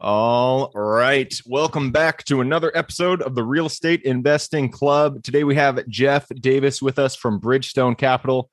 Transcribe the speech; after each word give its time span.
All 0.00 0.70
right. 0.76 1.34
Welcome 1.44 1.90
back 1.90 2.22
to 2.26 2.40
another 2.40 2.70
episode 2.76 3.20
of 3.20 3.34
the 3.34 3.42
Real 3.42 3.66
Estate 3.66 4.02
Investing 4.02 4.70
Club. 4.70 5.24
Today 5.24 5.42
we 5.42 5.56
have 5.56 5.84
Jeff 5.88 6.28
Davis 6.40 6.80
with 6.80 7.00
us 7.00 7.16
from 7.16 7.40
Bridgestone 7.40 7.98
Capital. 7.98 8.48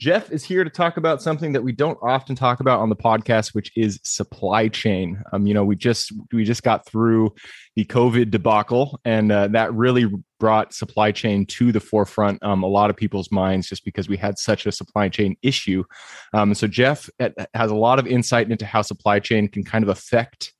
Jeff 0.00 0.32
is 0.32 0.42
here 0.42 0.64
to 0.64 0.70
talk 0.70 0.96
about 0.96 1.20
something 1.20 1.52
that 1.52 1.62
we 1.62 1.72
don't 1.72 1.98
often 2.00 2.34
talk 2.34 2.60
about 2.60 2.80
on 2.80 2.88
the 2.88 2.96
podcast, 2.96 3.54
which 3.54 3.72
is 3.76 4.00
supply 4.04 4.68
chain. 4.68 5.22
Um, 5.34 5.46
you 5.46 5.52
know, 5.52 5.66
we 5.66 5.76
just 5.76 6.12
we 6.32 6.44
just 6.44 6.62
got 6.62 6.86
through 6.86 7.34
the 7.74 7.84
COVID 7.84 8.30
debacle, 8.30 8.98
and 9.04 9.30
uh, 9.30 9.48
that 9.48 9.74
really 9.74 10.10
brought 10.40 10.72
supply 10.72 11.12
chain 11.12 11.44
to 11.46 11.72
the 11.72 11.80
forefront. 11.80 12.42
Um, 12.42 12.62
a 12.62 12.66
lot 12.66 12.88
of 12.88 12.96
people's 12.96 13.30
minds, 13.30 13.68
just 13.68 13.84
because 13.84 14.08
we 14.08 14.16
had 14.16 14.38
such 14.38 14.64
a 14.64 14.72
supply 14.72 15.10
chain 15.10 15.36
issue. 15.42 15.84
Um, 16.32 16.54
so 16.54 16.66
Jeff 16.66 17.10
uh, 17.20 17.28
has 17.52 17.70
a 17.70 17.76
lot 17.76 17.98
of 17.98 18.06
insight 18.06 18.50
into 18.50 18.64
how 18.64 18.80
supply 18.80 19.20
chain 19.20 19.48
can 19.48 19.62
kind 19.62 19.82
of 19.82 19.90
affect 19.90 20.54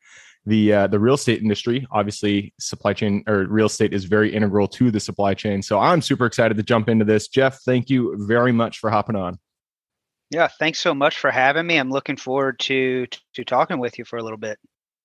the 0.47 0.73
uh, 0.73 0.87
the 0.87 0.99
real 0.99 1.15
estate 1.15 1.43
industry. 1.43 1.87
Obviously, 1.91 2.55
supply 2.59 2.93
chain 2.93 3.23
or 3.27 3.47
real 3.47 3.67
estate 3.67 3.93
is 3.93 4.05
very 4.05 4.35
integral 4.35 4.69
to 4.69 4.91
the 4.91 5.01
supply 5.01 5.35
chain. 5.35 5.61
So 5.63 5.79
I'm 5.79 6.01
super 6.01 6.27
excited 6.27 6.57
to 6.57 6.63
jump 6.63 6.89
into 6.89 7.05
this. 7.05 7.29
Jeff, 7.29 7.61
thank 7.63 7.91
you 7.91 8.17
very 8.27 8.53
much 8.53 8.79
for 8.79 8.91
hopping 8.91 9.17
on. 9.17 9.39
Yeah, 10.31 10.49
thanks 10.59 10.81
so 10.81 10.95
much 10.95 11.19
for 11.19 11.31
having 11.31 11.67
me. 11.67 11.77
I'm 11.77 11.91
looking 11.91 12.17
forward 12.17 12.59
to 12.61 13.07
to 13.35 13.45
talking 13.45 13.79
with 13.79 13.99
you 13.99 14.05
for 14.05 14.19
a 14.19 14.23
little 14.23 14.39
bit. 14.39 14.59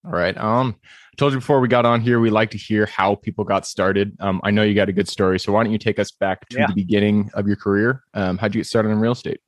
All 0.03 0.11
right. 0.11 0.35
Um, 0.35 0.75
I 0.83 1.15
told 1.17 1.33
you 1.33 1.39
before 1.39 1.59
we 1.59 1.67
got 1.67 1.85
on 1.85 2.01
here, 2.01 2.19
we 2.19 2.31
like 2.31 2.49
to 2.51 2.57
hear 2.57 2.87
how 2.87 3.15
people 3.15 3.43
got 3.43 3.67
started. 3.67 4.15
Um, 4.19 4.41
I 4.43 4.49
know 4.49 4.63
you 4.63 4.73
got 4.73 4.89
a 4.89 4.93
good 4.93 5.07
story, 5.07 5.39
so 5.39 5.51
why 5.51 5.63
don't 5.63 5.71
you 5.71 5.77
take 5.77 5.99
us 5.99 6.09
back 6.09 6.49
to 6.49 6.57
yeah. 6.57 6.67
the 6.67 6.73
beginning 6.73 7.29
of 7.35 7.45
your 7.45 7.55
career? 7.55 8.01
Um, 8.15 8.39
how'd 8.39 8.55
you 8.55 8.61
get 8.61 8.65
started 8.65 8.89
in 8.89 8.99
real 8.99 9.11
estate? 9.11 9.41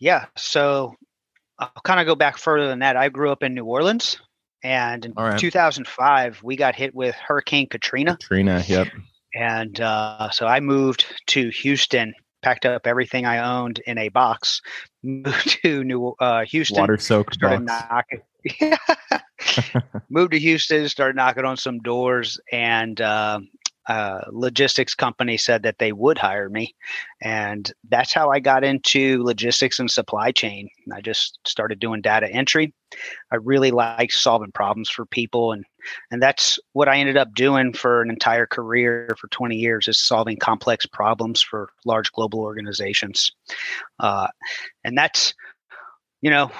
Yeah, 0.00 0.26
so 0.36 0.96
I'll 1.60 1.70
kind 1.84 2.00
of 2.00 2.06
go 2.06 2.16
back 2.16 2.38
further 2.38 2.66
than 2.66 2.80
that. 2.80 2.96
I 2.96 3.08
grew 3.08 3.30
up 3.30 3.44
in 3.44 3.54
New 3.54 3.64
Orleans, 3.64 4.20
and 4.62 5.04
in 5.04 5.12
right. 5.12 5.38
2005, 5.38 6.40
we 6.42 6.56
got 6.56 6.74
hit 6.74 6.94
with 6.94 7.14
Hurricane 7.14 7.68
Katrina. 7.68 8.16
Katrina, 8.16 8.62
yep. 8.66 8.88
And 9.34 9.80
uh, 9.80 10.30
so 10.30 10.46
I 10.46 10.60
moved 10.60 11.06
to 11.28 11.48
Houston, 11.48 12.14
packed 12.42 12.66
up 12.66 12.86
everything 12.86 13.24
I 13.24 13.38
owned 13.38 13.80
in 13.86 13.98
a 13.98 14.08
box, 14.08 14.60
moved 15.02 15.48
to 15.62 15.84
New 15.84 16.14
uh, 16.18 16.44
Houston. 16.44 16.80
Water 16.80 16.98
soaked 16.98 17.34
started 17.34 17.66
box. 17.66 18.20
Knocking, 18.60 19.82
moved 20.10 20.32
to 20.32 20.38
Houston, 20.38 20.88
started 20.88 21.16
knocking 21.16 21.44
on 21.44 21.56
some 21.56 21.78
doors, 21.80 22.38
and 22.52 23.00
uh, 23.00 23.40
uh, 23.88 24.20
logistics 24.30 24.94
company 24.94 25.36
said 25.36 25.62
that 25.62 25.78
they 25.78 25.92
would 25.92 26.18
hire 26.18 26.48
me. 26.48 26.74
And 27.20 27.70
that's 27.88 28.12
how 28.12 28.30
I 28.30 28.38
got 28.38 28.64
into 28.64 29.22
logistics 29.24 29.78
and 29.78 29.90
supply 29.90 30.30
chain. 30.30 30.68
I 30.92 31.00
just 31.00 31.38
started 31.46 31.80
doing 31.80 32.00
data 32.00 32.28
entry. 32.30 32.72
I 33.30 33.36
really 33.36 33.70
like 33.70 34.12
solving 34.12 34.52
problems 34.52 34.88
for 34.88 35.06
people. 35.06 35.52
And, 35.52 35.64
and 36.10 36.22
that's 36.22 36.58
what 36.74 36.88
I 36.88 36.98
ended 36.98 37.16
up 37.16 37.34
doing 37.34 37.72
for 37.72 38.02
an 38.02 38.10
entire 38.10 38.46
career 38.46 39.14
for 39.18 39.28
20 39.28 39.56
years 39.56 39.88
is 39.88 39.98
solving 39.98 40.36
complex 40.36 40.86
problems 40.86 41.42
for 41.42 41.70
large 41.84 42.12
global 42.12 42.40
organizations. 42.40 43.32
Uh, 43.98 44.28
and 44.84 44.96
that's, 44.96 45.34
you 46.20 46.30
know, 46.30 46.52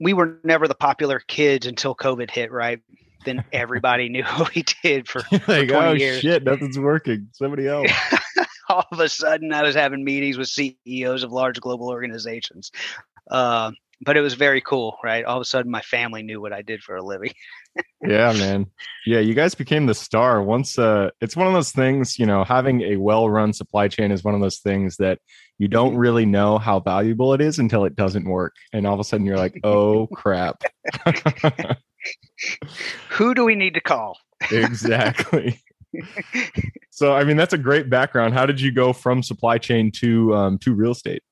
we 0.00 0.12
were 0.12 0.38
never 0.44 0.68
the 0.68 0.74
popular 0.74 1.20
kids 1.20 1.66
until 1.66 1.94
COVID 1.94 2.30
hit, 2.30 2.52
right? 2.52 2.80
Then 3.26 3.44
everybody 3.52 4.08
knew 4.08 4.24
what 4.36 4.54
we 4.54 4.64
did 4.82 5.06
for, 5.06 5.20
like, 5.32 5.42
for 5.42 5.66
20 5.66 5.74
oh, 5.74 5.92
years. 5.92 6.20
shit, 6.20 6.44
nothing's 6.44 6.78
working. 6.78 7.28
Somebody 7.32 7.68
else. 7.68 7.90
All 8.68 8.86
of 8.90 8.98
a 8.98 9.08
sudden, 9.08 9.52
I 9.52 9.62
was 9.62 9.74
having 9.74 10.02
meetings 10.02 10.38
with 10.38 10.48
CEOs 10.48 11.22
of 11.22 11.30
large 11.30 11.60
global 11.60 11.88
organizations. 11.88 12.72
Uh, 13.30 13.70
but 14.04 14.16
it 14.16 14.20
was 14.20 14.34
very 14.34 14.60
cool, 14.60 14.98
right? 15.04 15.24
All 15.24 15.36
of 15.36 15.42
a 15.42 15.44
sudden, 15.44 15.70
my 15.70 15.82
family 15.82 16.22
knew 16.22 16.40
what 16.40 16.52
I 16.52 16.62
did 16.62 16.82
for 16.82 16.96
a 16.96 17.02
living. 17.02 17.32
yeah, 18.02 18.32
man. 18.32 18.66
Yeah, 19.06 19.20
you 19.20 19.34
guys 19.34 19.54
became 19.54 19.86
the 19.86 19.94
star. 19.94 20.42
Once, 20.42 20.78
uh, 20.78 21.10
it's 21.20 21.36
one 21.36 21.46
of 21.46 21.52
those 21.52 21.70
things. 21.70 22.18
You 22.18 22.26
know, 22.26 22.42
having 22.42 22.82
a 22.82 22.96
well-run 22.96 23.52
supply 23.52 23.88
chain 23.88 24.10
is 24.10 24.24
one 24.24 24.34
of 24.34 24.40
those 24.40 24.58
things 24.58 24.96
that 24.96 25.20
you 25.58 25.68
don't 25.68 25.96
really 25.96 26.26
know 26.26 26.58
how 26.58 26.80
valuable 26.80 27.34
it 27.34 27.40
is 27.40 27.58
until 27.58 27.84
it 27.84 27.96
doesn't 27.96 28.28
work, 28.28 28.54
and 28.72 28.86
all 28.86 28.94
of 28.94 29.00
a 29.00 29.04
sudden, 29.04 29.26
you're 29.26 29.38
like, 29.38 29.58
"Oh 29.64 30.08
crap." 30.08 30.62
Who 33.10 33.34
do 33.34 33.44
we 33.44 33.54
need 33.54 33.74
to 33.74 33.80
call? 33.80 34.18
exactly. 34.50 35.60
so, 36.90 37.14
I 37.14 37.24
mean, 37.24 37.36
that's 37.36 37.54
a 37.54 37.58
great 37.58 37.88
background. 37.88 38.34
How 38.34 38.46
did 38.46 38.60
you 38.60 38.72
go 38.72 38.92
from 38.92 39.22
supply 39.22 39.58
chain 39.58 39.90
to 39.92 40.34
um, 40.34 40.58
to 40.58 40.74
real 40.74 40.92
estate? 40.92 41.22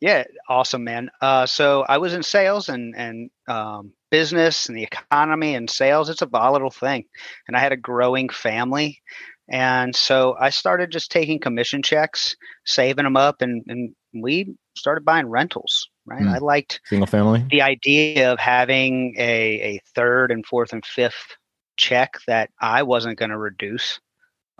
Yeah, 0.00 0.24
awesome, 0.48 0.84
man. 0.84 1.10
Uh, 1.20 1.46
so 1.46 1.84
I 1.88 1.98
was 1.98 2.14
in 2.14 2.22
sales 2.22 2.68
and 2.68 2.94
and 2.96 3.30
um, 3.48 3.92
business 4.10 4.68
and 4.68 4.78
the 4.78 4.84
economy 4.84 5.54
and 5.54 5.68
sales. 5.68 6.08
It's 6.08 6.22
a 6.22 6.26
volatile 6.26 6.70
thing, 6.70 7.04
and 7.46 7.56
I 7.56 7.60
had 7.60 7.72
a 7.72 7.76
growing 7.76 8.28
family, 8.28 9.02
and 9.50 9.94
so 9.94 10.36
I 10.38 10.50
started 10.50 10.90
just 10.90 11.10
taking 11.10 11.40
commission 11.40 11.82
checks, 11.82 12.36
saving 12.64 13.04
them 13.04 13.16
up, 13.16 13.42
and 13.42 13.64
and 13.68 13.94
we 14.14 14.54
started 14.76 15.04
buying 15.04 15.26
rentals 15.26 15.88
right? 16.08 16.22
Mm. 16.22 16.34
I 16.34 16.38
liked 16.38 16.80
single 16.86 17.06
family. 17.06 17.44
The 17.50 17.62
idea 17.62 18.32
of 18.32 18.38
having 18.38 19.14
a, 19.18 19.22
a 19.22 19.80
third 19.94 20.30
and 20.30 20.44
fourth 20.44 20.72
and 20.72 20.84
fifth 20.84 21.36
check 21.76 22.18
that 22.26 22.50
I 22.60 22.82
wasn't 22.82 23.18
going 23.18 23.30
to 23.30 23.38
reduce. 23.38 24.00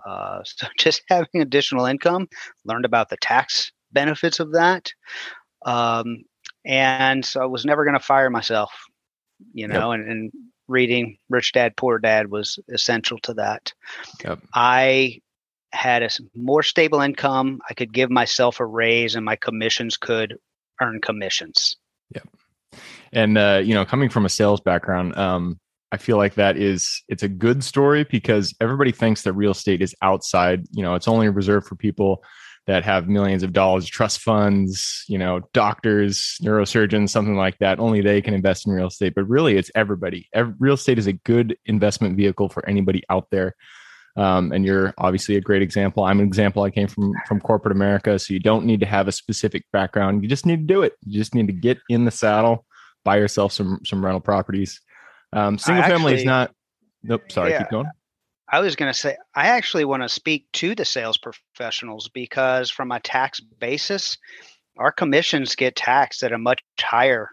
Uh, 0.05 0.41
so 0.45 0.67
just 0.77 1.03
having 1.09 1.41
additional 1.41 1.85
income, 1.85 2.27
learned 2.65 2.85
about 2.85 3.09
the 3.09 3.17
tax 3.17 3.71
benefits 3.91 4.39
of 4.39 4.53
that. 4.53 4.91
Um, 5.65 6.23
and 6.65 7.25
so 7.25 7.41
I 7.41 7.45
was 7.45 7.65
never 7.65 7.83
going 7.83 7.97
to 7.97 7.99
fire 7.99 8.29
myself, 8.29 8.71
you 9.53 9.67
know, 9.67 9.91
yep. 9.91 9.99
and, 9.99 10.11
and 10.11 10.31
reading 10.67 11.17
Rich 11.29 11.53
Dad 11.53 11.75
Poor 11.75 11.99
Dad 11.99 12.29
was 12.29 12.59
essential 12.69 13.17
to 13.19 13.33
that. 13.35 13.73
Yep. 14.23 14.39
I 14.53 15.21
had 15.71 16.03
a 16.03 16.09
more 16.35 16.63
stable 16.63 17.01
income. 17.01 17.59
I 17.69 17.73
could 17.73 17.93
give 17.93 18.09
myself 18.09 18.59
a 18.59 18.65
raise 18.65 19.15
and 19.15 19.25
my 19.25 19.35
commissions 19.35 19.97
could 19.97 20.37
earn 20.81 21.01
commissions. 21.01 21.75
Yeah. 22.13 22.79
And 23.11 23.37
uh, 23.37 23.61
you 23.63 23.73
know, 23.73 23.85
coming 23.85 24.09
from 24.09 24.25
a 24.25 24.29
sales 24.29 24.61
background, 24.61 25.17
um, 25.17 25.59
I 25.91 25.97
feel 25.97 26.17
like 26.17 26.35
that 26.35 26.57
is 26.57 27.03
it's 27.07 27.23
a 27.23 27.27
good 27.27 27.63
story 27.63 28.05
because 28.09 28.53
everybody 28.61 28.91
thinks 28.91 29.23
that 29.23 29.33
real 29.33 29.51
estate 29.51 29.81
is 29.81 29.95
outside, 30.01 30.65
you 30.71 30.83
know, 30.83 30.95
it's 30.95 31.07
only 31.07 31.29
reserved 31.29 31.67
for 31.67 31.75
people 31.75 32.23
that 32.67 32.83
have 32.83 33.07
millions 33.07 33.41
of 33.41 33.51
dollars, 33.51 33.87
trust 33.87 34.21
funds, 34.21 35.03
you 35.07 35.17
know, 35.17 35.41
doctors, 35.53 36.37
neurosurgeons, 36.43 37.09
something 37.09 37.35
like 37.35 37.57
that. 37.57 37.79
Only 37.79 38.01
they 38.01 38.21
can 38.21 38.35
invest 38.35 38.67
in 38.67 38.73
real 38.73 38.87
estate, 38.87 39.13
but 39.15 39.27
really 39.27 39.57
it's 39.57 39.71
everybody. 39.73 40.27
Every, 40.35 40.53
real 40.59 40.75
estate 40.75 40.99
is 40.99 41.07
a 41.07 41.13
good 41.13 41.57
investment 41.65 42.15
vehicle 42.15 42.49
for 42.49 42.63
anybody 42.69 43.01
out 43.09 43.25
there. 43.31 43.55
Um, 44.17 44.51
and 44.51 44.65
you're 44.65 44.93
obviously 44.97 45.35
a 45.35 45.41
great 45.41 45.61
example. 45.61 46.03
I'm 46.03 46.19
an 46.19 46.25
example. 46.25 46.63
I 46.63 46.71
came 46.71 46.87
from 46.87 47.13
from 47.27 47.39
corporate 47.39 47.75
America, 47.75 48.17
so 48.19 48.33
you 48.33 48.39
don't 48.39 48.65
need 48.65 48.79
to 48.81 48.85
have 48.85 49.07
a 49.07 49.11
specific 49.11 49.63
background. 49.71 50.23
You 50.23 50.29
just 50.29 50.45
need 50.45 50.67
to 50.67 50.73
do 50.73 50.81
it. 50.81 50.93
You 51.05 51.19
just 51.19 51.35
need 51.35 51.47
to 51.47 51.53
get 51.53 51.77
in 51.89 52.05
the 52.05 52.11
saddle, 52.11 52.65
buy 53.03 53.17
yourself 53.17 53.53
some 53.53 53.79
some 53.85 54.03
rental 54.03 54.19
properties. 54.21 54.81
Um, 55.33 55.57
single 55.57 55.83
actually, 55.83 55.97
family 55.97 56.15
is 56.15 56.25
not. 56.25 56.51
Nope. 57.03 57.31
Sorry. 57.31 57.51
Yeah, 57.51 57.59
keep 57.59 57.69
going. 57.69 57.87
I 58.51 58.59
was 58.59 58.75
going 58.75 58.91
to 58.91 58.97
say 58.97 59.15
I 59.35 59.47
actually 59.47 59.85
want 59.85 60.03
to 60.03 60.09
speak 60.09 60.47
to 60.53 60.73
the 60.73 60.85
sales 60.85 61.17
professionals 61.17 62.09
because 62.09 62.69
from 62.69 62.91
a 62.91 62.99
tax 62.99 63.39
basis, 63.39 64.17
our 64.77 64.91
commissions 64.91 65.55
get 65.55 65.75
taxed 65.75 66.23
at 66.23 66.31
a 66.31 66.37
much 66.37 66.61
higher 66.79 67.29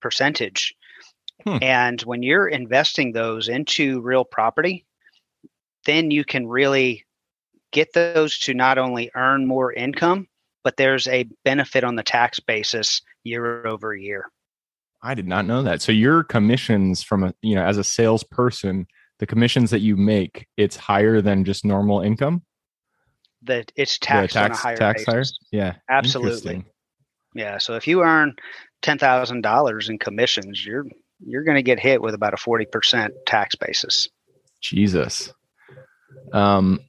percentage. 0.00 0.74
Hmm. 1.44 1.58
And 1.60 2.00
when 2.02 2.22
you're 2.22 2.46
investing 2.46 3.12
those 3.12 3.48
into 3.48 4.00
real 4.00 4.24
property, 4.24 4.86
then 5.86 6.10
you 6.10 6.24
can 6.24 6.46
really 6.46 7.04
get 7.72 7.92
those 7.92 8.38
to 8.38 8.54
not 8.54 8.78
only 8.78 9.10
earn 9.14 9.46
more 9.46 9.72
income, 9.72 10.28
but 10.62 10.76
there's 10.76 11.08
a 11.08 11.26
benefit 11.44 11.84
on 11.84 11.96
the 11.96 12.02
tax 12.02 12.38
basis 12.40 13.02
year 13.24 13.66
over 13.66 13.94
year. 13.94 14.30
I 15.02 15.14
did 15.14 15.26
not 15.26 15.46
know 15.46 15.62
that. 15.64 15.82
So 15.82 15.90
your 15.90 16.22
commissions 16.22 17.02
from 17.02 17.24
a 17.24 17.34
you 17.42 17.54
know 17.54 17.64
as 17.64 17.78
a 17.78 17.84
salesperson, 17.84 18.86
the 19.18 19.26
commissions 19.26 19.70
that 19.70 19.80
you 19.80 19.96
make, 19.96 20.46
it's 20.56 20.76
higher 20.76 21.20
than 21.20 21.44
just 21.44 21.64
normal 21.64 22.00
income. 22.00 22.42
That 23.42 23.72
it's 23.74 23.98
taxed 23.98 24.34
tax, 24.34 24.44
on 24.44 24.52
a 24.52 24.56
higher 24.56 24.76
tax 24.76 25.04
basis. 25.04 25.38
higher. 25.52 25.62
Yeah, 25.62 25.74
absolutely. 25.88 26.64
Yeah. 27.34 27.58
So 27.58 27.74
if 27.74 27.88
you 27.88 28.02
earn 28.02 28.36
ten 28.82 28.98
thousand 28.98 29.40
dollars 29.40 29.88
in 29.88 29.98
commissions, 29.98 30.64
you're 30.64 30.86
you're 31.24 31.44
going 31.44 31.56
to 31.56 31.62
get 31.62 31.80
hit 31.80 32.00
with 32.00 32.14
about 32.14 32.34
a 32.34 32.36
forty 32.36 32.66
percent 32.66 33.12
tax 33.26 33.56
basis. 33.56 34.08
Jesus. 34.60 35.32
Um, 36.32 36.80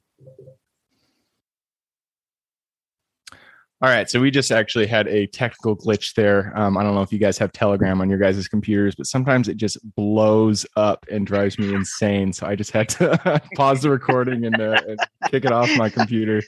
All 3.84 3.90
right, 3.90 4.08
so 4.08 4.18
we 4.18 4.30
just 4.30 4.50
actually 4.50 4.86
had 4.86 5.08
a 5.08 5.26
technical 5.26 5.76
glitch 5.76 6.14
there. 6.14 6.58
Um, 6.58 6.78
I 6.78 6.82
don't 6.82 6.94
know 6.94 7.02
if 7.02 7.12
you 7.12 7.18
guys 7.18 7.36
have 7.36 7.52
Telegram 7.52 8.00
on 8.00 8.08
your 8.08 8.18
guys' 8.18 8.48
computers, 8.48 8.94
but 8.94 9.06
sometimes 9.06 9.46
it 9.46 9.58
just 9.58 9.76
blows 9.94 10.64
up 10.74 11.04
and 11.10 11.26
drives 11.26 11.58
me 11.58 11.74
insane. 11.74 12.32
So 12.32 12.46
I 12.46 12.54
just 12.54 12.70
had 12.70 12.88
to 12.90 13.42
pause 13.56 13.82
the 13.82 13.90
recording 13.90 14.46
and, 14.46 14.58
uh, 14.58 14.80
and, 14.88 14.98
kick 15.28 15.44
it 15.44 15.52
off 15.52 15.68
my 15.76 15.90
computer. 15.90 16.40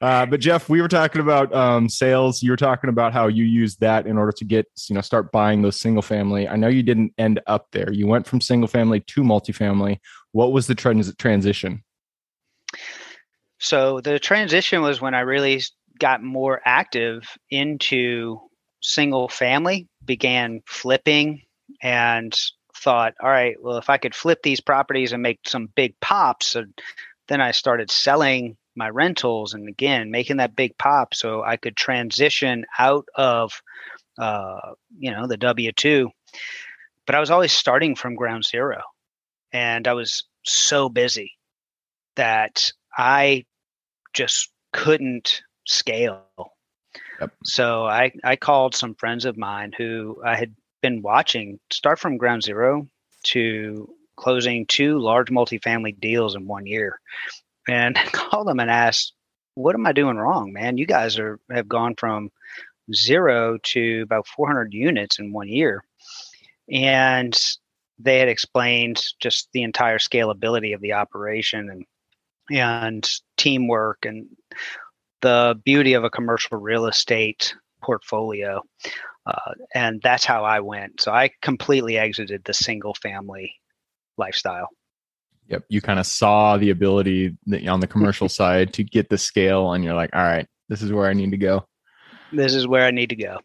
Uh, 0.00 0.24
but 0.24 0.40
Jeff, 0.40 0.70
we 0.70 0.80
were 0.80 0.88
talking 0.88 1.20
about 1.20 1.54
um, 1.54 1.86
sales. 1.86 2.42
You 2.42 2.52
were 2.52 2.56
talking 2.56 2.88
about 2.88 3.12
how 3.12 3.26
you 3.26 3.44
used 3.44 3.80
that 3.80 4.06
in 4.06 4.16
order 4.16 4.32
to 4.32 4.44
get, 4.46 4.66
you 4.88 4.94
know, 4.94 5.02
start 5.02 5.32
buying 5.32 5.60
those 5.60 5.78
single 5.78 6.02
family. 6.02 6.48
I 6.48 6.56
know 6.56 6.68
you 6.68 6.82
didn't 6.82 7.12
end 7.18 7.40
up 7.46 7.66
there. 7.72 7.92
You 7.92 8.06
went 8.06 8.26
from 8.26 8.40
single 8.40 8.68
family 8.68 9.00
to 9.00 9.22
multifamily. 9.22 9.98
What 10.32 10.52
was 10.52 10.66
the 10.66 10.74
trans- 10.74 11.14
transition? 11.16 11.84
So 13.58 14.00
the 14.00 14.18
transition 14.18 14.82
was 14.82 15.00
when 15.00 15.14
I 15.14 15.20
really 15.20 15.62
got 15.98 16.22
more 16.22 16.60
active 16.64 17.28
into 17.50 18.40
single 18.82 19.28
family, 19.28 19.88
began 20.04 20.60
flipping, 20.66 21.42
and 21.82 22.38
thought, 22.76 23.14
all 23.22 23.30
right, 23.30 23.56
well, 23.60 23.78
if 23.78 23.88
I 23.88 23.98
could 23.98 24.14
flip 24.14 24.42
these 24.42 24.60
properties 24.60 25.12
and 25.12 25.22
make 25.22 25.40
some 25.46 25.68
big 25.74 25.98
pops, 26.00 26.56
then 27.28 27.40
I 27.40 27.52
started 27.52 27.90
selling 27.90 28.56
my 28.76 28.88
rentals 28.88 29.54
and 29.54 29.68
again 29.68 30.10
making 30.10 30.38
that 30.38 30.56
big 30.56 30.76
pop 30.78 31.14
so 31.14 31.44
I 31.44 31.56
could 31.56 31.76
transition 31.76 32.64
out 32.78 33.06
of 33.14 33.62
uh, 34.18 34.72
you 34.98 35.10
know 35.10 35.26
the 35.26 35.36
W 35.36 35.72
two. 35.72 36.10
But 37.06 37.14
I 37.14 37.20
was 37.20 37.30
always 37.30 37.52
starting 37.52 37.94
from 37.94 38.16
ground 38.16 38.44
zero, 38.44 38.82
and 39.52 39.86
I 39.86 39.92
was 39.92 40.24
so 40.44 40.88
busy 40.88 41.32
that 42.16 42.72
I 42.96 43.44
just 44.12 44.50
couldn't 44.72 45.42
scale. 45.66 46.24
Yep. 47.20 47.32
So 47.44 47.84
I, 47.84 48.12
I 48.22 48.36
called 48.36 48.74
some 48.74 48.94
friends 48.94 49.24
of 49.24 49.36
mine 49.36 49.72
who 49.76 50.20
I 50.24 50.36
had 50.36 50.54
been 50.82 51.02
watching 51.02 51.58
start 51.70 51.98
from 51.98 52.18
ground 52.18 52.42
zero 52.42 52.88
to 53.24 53.88
closing 54.16 54.66
two 54.66 54.98
large 54.98 55.30
multifamily 55.30 55.98
deals 55.98 56.36
in 56.36 56.46
one 56.46 56.66
year 56.66 57.00
and 57.68 57.96
called 58.12 58.46
them 58.46 58.60
and 58.60 58.70
asked, 58.70 59.12
what 59.54 59.74
am 59.74 59.86
I 59.86 59.92
doing 59.92 60.16
wrong, 60.16 60.52
man? 60.52 60.78
You 60.78 60.86
guys 60.86 61.18
are 61.18 61.38
have 61.50 61.68
gone 61.68 61.94
from 61.96 62.30
zero 62.92 63.58
to 63.62 64.02
about 64.02 64.26
400 64.26 64.74
units 64.74 65.18
in 65.18 65.32
one 65.32 65.48
year. 65.48 65.84
And 66.70 67.38
they 67.98 68.18
had 68.18 68.28
explained 68.28 69.02
just 69.20 69.48
the 69.52 69.62
entire 69.62 69.98
scalability 69.98 70.74
of 70.74 70.80
the 70.80 70.94
operation 70.94 71.70
and 71.70 71.86
and 72.50 73.08
teamwork 73.36 74.04
and 74.04 74.26
the 75.22 75.58
beauty 75.64 75.94
of 75.94 76.04
a 76.04 76.10
commercial 76.10 76.58
real 76.58 76.86
estate 76.86 77.54
portfolio. 77.82 78.62
Uh, 79.26 79.52
and 79.74 80.00
that's 80.02 80.24
how 80.24 80.44
I 80.44 80.60
went. 80.60 81.00
So 81.00 81.12
I 81.12 81.30
completely 81.40 81.96
exited 81.96 82.44
the 82.44 82.52
single 82.52 82.94
family 82.94 83.54
lifestyle. 84.18 84.68
Yep. 85.48 85.64
You 85.68 85.80
kind 85.80 85.98
of 85.98 86.06
saw 86.06 86.56
the 86.56 86.70
ability 86.70 87.36
that, 87.46 87.66
on 87.66 87.80
the 87.80 87.86
commercial 87.86 88.28
side 88.30 88.72
to 88.74 88.84
get 88.84 89.08
the 89.08 89.18
scale, 89.18 89.72
and 89.72 89.84
you're 89.84 89.94
like, 89.94 90.10
all 90.14 90.22
right, 90.22 90.46
this 90.68 90.82
is 90.82 90.92
where 90.92 91.08
I 91.08 91.12
need 91.12 91.30
to 91.32 91.36
go. 91.36 91.66
This 92.32 92.54
is 92.54 92.66
where 92.66 92.84
I 92.84 92.90
need 92.90 93.10
to 93.10 93.16
go. 93.16 93.38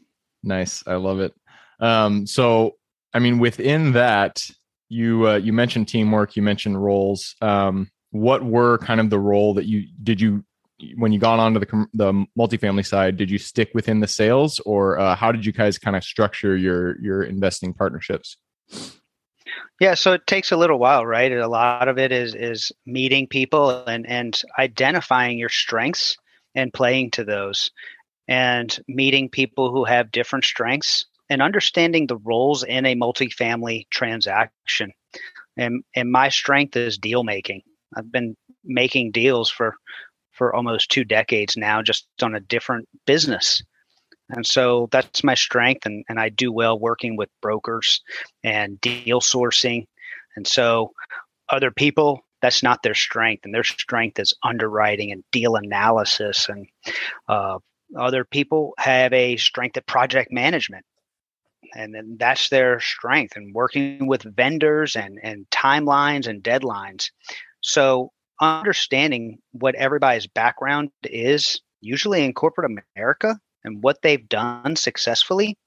Nice. 0.44 0.84
I 0.88 0.96
love 0.96 1.20
it. 1.20 1.34
Um, 1.80 2.26
so, 2.26 2.76
I 3.14 3.20
mean, 3.20 3.40
within 3.40 3.94
that, 3.94 4.50
you 4.90 5.28
uh, 5.28 5.36
you 5.36 5.54
mentioned 5.54 5.88
teamwork, 5.88 6.36
you 6.36 6.42
mentioned 6.42 6.82
roles. 6.82 7.36
Um, 7.42 7.90
what 8.12 8.44
were 8.44 8.78
kind 8.80 9.00
of 9.00 9.10
the 9.10 9.20
role 9.20 9.54
that 9.54 9.66
you 9.66 9.88
did 10.04 10.20
you 10.20 10.44
when 10.96 11.12
you 11.12 11.20
got 11.20 11.40
onto 11.40 11.60
the 11.60 11.88
the 11.94 12.26
multifamily 12.38 12.86
side, 12.86 13.18
did 13.18 13.30
you 13.30 13.38
stick 13.38 13.72
within 13.74 14.00
the 14.00 14.08
sales, 14.08 14.60
or 14.62 14.98
uh, 15.00 15.16
how 15.16 15.32
did 15.32 15.46
you 15.46 15.52
guys 15.52 15.78
kind 15.78 15.96
of 15.96 16.04
structure 16.04 16.56
your 16.56 17.00
your 17.02 17.24
investing 17.24 17.74
partnerships? 17.74 18.38
Yeah, 19.80 19.94
so 19.94 20.14
it 20.14 20.28
takes 20.28 20.52
a 20.52 20.58
little 20.58 20.80
while, 20.80 21.06
right? 21.06 21.32
A 21.32 21.48
lot 21.48 21.88
of 21.88 21.98
it 21.98 22.12
is 22.12 22.36
is 22.36 22.72
meeting 22.86 23.28
people 23.28 23.84
and 23.86 24.08
and 24.08 24.40
identifying 24.58 25.38
your 25.38 25.50
strengths 25.50 26.18
and 26.56 26.74
playing 26.74 27.12
to 27.12 27.24
those, 27.24 27.72
and 28.28 28.78
meeting 28.88 29.30
people 29.30 29.72
who 29.72 29.84
have 29.84 30.12
different 30.12 30.46
strengths 30.46 31.06
and 31.30 31.42
understanding 31.42 32.08
the 32.08 32.18
roles 32.18 32.64
in 32.64 32.86
a 32.86 32.96
multifamily 32.96 33.88
transaction. 33.90 34.92
And 35.58 35.84
and 35.96 36.12
my 36.12 36.30
strength 36.30 36.76
is 36.76 36.98
deal 36.98 37.24
making. 37.24 37.64
I've 37.96 38.12
been 38.12 38.36
making 38.64 39.12
deals 39.12 39.50
for 39.50 39.76
for 40.32 40.56
almost 40.56 40.90
two 40.90 41.04
decades 41.04 41.58
now, 41.58 41.82
just 41.82 42.08
on 42.22 42.34
a 42.34 42.40
different 42.40 42.88
business. 43.06 43.62
And 44.30 44.46
so 44.46 44.88
that's 44.92 45.24
my 45.24 45.34
strength, 45.34 45.86
and, 45.86 46.06
and 46.08 46.20
I 46.20 46.30
do 46.30 46.52
well 46.52 46.80
working 46.80 47.18
with 47.18 47.30
brokers 47.42 48.02
and 48.44 48.80
deal 48.80 49.22
sourcing. 49.22 49.88
And 50.36 50.48
so 50.48 50.94
other 51.50 51.72
people, 51.72 52.22
that's 52.42 52.64
not 52.64 52.84
their 52.84 52.94
strength, 52.94 53.44
and 53.44 53.54
their 53.54 53.64
strength 53.64 54.20
is 54.20 54.34
underwriting 54.44 55.12
and 55.12 55.24
deal 55.32 55.56
analysis. 55.56 56.48
And 56.48 56.68
uh, 57.28 57.58
other 57.98 58.24
people 58.24 58.76
have 58.78 59.12
a 59.14 59.36
strength 59.38 59.78
at 59.78 59.88
project 59.88 60.32
management, 60.32 60.86
and 61.76 61.94
then 61.94 62.18
that's 62.20 62.50
their 62.50 62.80
strength 62.80 63.36
and 63.36 63.54
working 63.54 64.08
with 64.08 64.24
vendors 64.24 64.96
and 64.96 65.20
and 65.24 65.50
timelines 65.50 66.28
and 66.28 66.44
deadlines. 66.44 67.10
So 67.70 68.12
understanding 68.42 69.40
what 69.52 69.76
everybody's 69.76 70.28
background 70.28 70.90
is, 71.04 71.62
usually 71.82 72.24
in 72.24 72.34
corporate 72.34 72.72
America, 72.96 73.40
and 73.64 73.84
what 73.84 74.02
they've 74.02 74.28
done 74.28 74.76
successfully, 74.76 75.58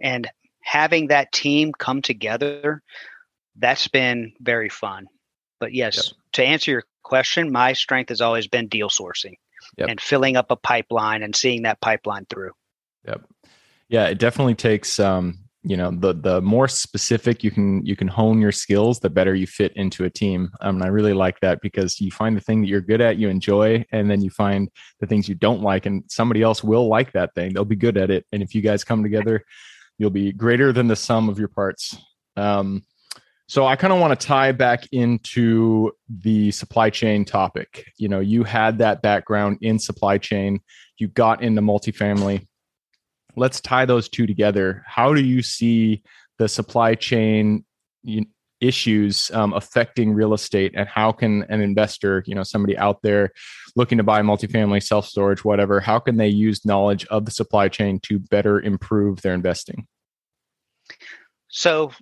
and 0.00 0.30
having 0.62 1.08
that 1.08 1.32
team 1.32 1.72
come 1.72 2.02
together, 2.02 2.82
that's 3.56 3.88
been 3.88 4.32
very 4.40 4.68
fun. 4.68 5.06
But 5.58 5.72
yes, 5.72 5.96
yep. 5.96 6.16
to 6.34 6.44
answer 6.44 6.70
your 6.70 6.84
question, 7.02 7.50
my 7.50 7.72
strength 7.72 8.10
has 8.10 8.20
always 8.20 8.46
been 8.46 8.68
deal 8.68 8.88
sourcing 8.88 9.34
yep. 9.76 9.88
and 9.88 10.00
filling 10.00 10.36
up 10.36 10.50
a 10.50 10.56
pipeline 10.56 11.22
and 11.22 11.34
seeing 11.34 11.62
that 11.62 11.80
pipeline 11.80 12.26
through. 12.26 12.52
Yep. 13.06 13.22
Yeah, 13.88 14.06
it 14.06 14.18
definitely 14.18 14.56
takes 14.56 15.00
um, 15.00 15.38
you 15.66 15.76
know 15.76 15.90
the 15.90 16.14
the 16.14 16.40
more 16.42 16.68
specific 16.68 17.42
you 17.42 17.50
can 17.50 17.84
you 17.84 17.96
can 17.96 18.06
hone 18.06 18.40
your 18.40 18.52
skills 18.52 19.00
the 19.00 19.10
better 19.10 19.34
you 19.34 19.48
fit 19.48 19.72
into 19.74 20.04
a 20.04 20.10
team. 20.10 20.48
Um, 20.60 20.76
and 20.76 20.84
i 20.84 20.86
really 20.86 21.12
like 21.12 21.40
that 21.40 21.60
because 21.60 22.00
you 22.00 22.12
find 22.12 22.36
the 22.36 22.40
thing 22.40 22.60
that 22.60 22.68
you're 22.68 22.80
good 22.80 23.00
at 23.00 23.16
you 23.16 23.28
enjoy 23.28 23.84
and 23.90 24.08
then 24.08 24.22
you 24.22 24.30
find 24.30 24.70
the 25.00 25.08
things 25.08 25.28
you 25.28 25.34
don't 25.34 25.62
like 25.62 25.84
and 25.84 26.04
somebody 26.06 26.40
else 26.40 26.62
will 26.62 26.88
like 26.88 27.10
that 27.12 27.34
thing. 27.34 27.52
They'll 27.52 27.64
be 27.64 27.74
good 27.74 27.96
at 27.96 28.10
it. 28.10 28.24
And 28.30 28.44
if 28.44 28.54
you 28.54 28.62
guys 28.62 28.84
come 28.84 29.02
together 29.02 29.42
you'll 29.98 30.10
be 30.10 30.30
greater 30.30 30.72
than 30.72 30.86
the 30.86 30.96
sum 30.96 31.28
of 31.28 31.38
your 31.38 31.48
parts. 31.48 31.96
Um, 32.36 32.84
so 33.48 33.64
i 33.66 33.76
kind 33.76 33.92
of 33.92 34.00
want 34.00 34.18
to 34.18 34.26
tie 34.26 34.52
back 34.52 34.84
into 34.92 35.90
the 36.08 36.52
supply 36.52 36.90
chain 36.90 37.24
topic. 37.24 37.84
You 37.98 38.08
know 38.08 38.20
you 38.20 38.44
had 38.44 38.78
that 38.78 39.02
background 39.02 39.58
in 39.62 39.80
supply 39.80 40.18
chain. 40.18 40.60
You 40.98 41.08
got 41.08 41.42
into 41.42 41.60
multifamily 41.60 42.46
let's 43.36 43.60
tie 43.60 43.84
those 43.84 44.08
two 44.08 44.26
together. 44.26 44.82
How 44.86 45.14
do 45.14 45.22
you 45.22 45.42
see 45.42 46.02
the 46.38 46.48
supply 46.48 46.94
chain 46.94 47.64
issues 48.60 49.30
um, 49.32 49.52
affecting 49.52 50.12
real 50.12 50.34
estate, 50.34 50.72
and 50.74 50.88
how 50.88 51.12
can 51.12 51.42
an 51.44 51.60
investor, 51.60 52.24
you 52.26 52.34
know, 52.34 52.42
somebody 52.42 52.76
out 52.76 53.02
there 53.02 53.32
looking 53.74 53.98
to 53.98 54.04
buy 54.04 54.22
multifamily, 54.22 54.82
self 54.82 55.06
storage, 55.06 55.44
whatever, 55.44 55.80
how 55.80 55.98
can 55.98 56.16
they 56.16 56.28
use 56.28 56.64
knowledge 56.64 57.06
of 57.06 57.24
the 57.24 57.30
supply 57.30 57.68
chain 57.68 58.00
to 58.00 58.18
better 58.18 58.60
improve 58.60 59.22
their 59.22 59.34
investing? 59.34 59.86
So, 61.48 61.92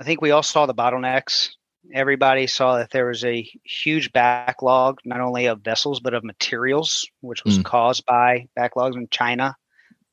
I 0.00 0.04
think 0.04 0.20
we 0.20 0.30
all 0.30 0.42
saw 0.42 0.66
the 0.66 0.74
bottlenecks. 0.74 1.50
Everybody 1.92 2.46
saw 2.46 2.78
that 2.78 2.90
there 2.90 3.06
was 3.06 3.24
a 3.24 3.48
huge 3.64 4.12
backlog, 4.12 4.98
not 5.04 5.20
only 5.20 5.46
of 5.46 5.62
vessels, 5.62 6.00
but 6.00 6.14
of 6.14 6.24
materials, 6.24 7.06
which 7.20 7.44
was 7.44 7.58
mm. 7.58 7.64
caused 7.64 8.06
by 8.06 8.46
backlogs 8.56 8.94
in 8.94 9.08
China 9.10 9.56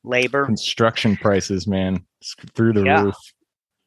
labor, 0.04 0.46
construction 0.46 1.16
prices, 1.16 1.66
man, 1.66 2.04
through 2.54 2.72
the 2.72 2.84
yeah. 2.84 3.02
roof. 3.02 3.16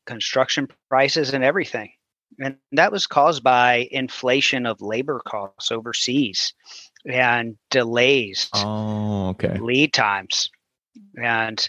Construction 0.05 0.67
prices 0.89 1.34
and 1.34 1.43
everything. 1.43 1.91
And 2.39 2.58
that 2.72 2.91
was 2.91 3.08
caused 3.08 3.43
by 3.43 3.88
inflation 3.91 4.65
of 4.65 4.82
labor 4.82 5.22
costs 5.25 5.72
overseas 5.72 6.53
and 7.05 7.55
delays. 7.70 8.50
Oh, 8.53 9.29
okay. 9.29 9.58
Lead 9.60 9.93
times. 9.93 10.50
And 11.15 11.67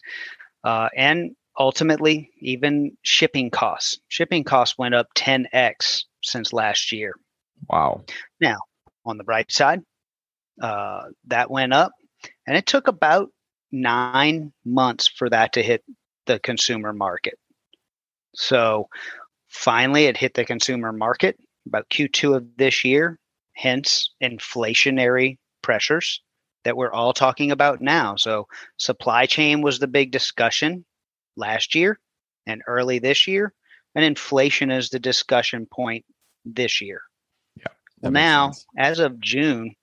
uh, 0.65 0.89
and 0.97 1.37
ultimately 1.59 2.31
even 2.41 2.97
shipping 3.03 3.51
costs. 3.51 3.99
Shipping 4.09 4.45
costs 4.45 4.79
went 4.79 4.95
up 4.95 5.09
10x 5.17 6.05
since 6.23 6.53
last 6.53 6.93
year. 6.93 7.15
Wow. 7.69 8.05
Now, 8.41 8.59
on 9.05 9.19
the 9.19 9.25
bright 9.25 9.53
side, 9.53 9.83
uh, 10.61 11.05
that 11.27 11.51
went 11.51 11.73
up, 11.73 11.93
and 12.47 12.57
it 12.57 12.67
took 12.67 12.89
about 12.89 13.31
nine 13.75 14.53
months 14.65 15.09
for 15.09 15.29
that 15.29 15.53
to 15.55 15.63
hit 15.63 15.85
the 16.27 16.39
consumer 16.39 16.93
market. 16.93 17.39
So 18.35 18.89
finally, 19.49 20.05
it 20.05 20.17
hit 20.17 20.35
the 20.35 20.45
consumer 20.45 20.93
market 20.93 21.39
about 21.67 21.91
Q2 21.91 22.37
of 22.37 22.57
this 22.57 22.85
year, 22.85 23.19
hence 23.55 24.11
inflationary 24.23 25.39
pressures 25.63 26.23
that 26.65 26.77
we're 26.77 26.93
all 26.93 27.13
talking 27.13 27.51
about 27.51 27.81
now. 27.81 28.17
So 28.17 28.47
supply 28.79 29.27
chain 29.27 29.61
was 29.61 29.79
the 29.79 29.87
big 29.87 30.11
discussion 30.11 30.85
last 31.37 31.75
year 31.75 31.99
and 32.47 32.63
early 32.67 32.99
this 32.99 33.27
year, 33.27 33.53
and 33.95 34.05
inflation 34.05 34.71
is 34.71 34.91
the 34.91 34.99
discussion 34.99 35.67
point 35.67 36.05
this 36.45 36.81
year. 36.81 37.03
Yeah. 37.57 37.73
Well, 38.01 38.13
now, 38.13 38.51
sense. 38.51 38.67
as 38.79 38.99
of 38.99 39.21
June 39.21 39.75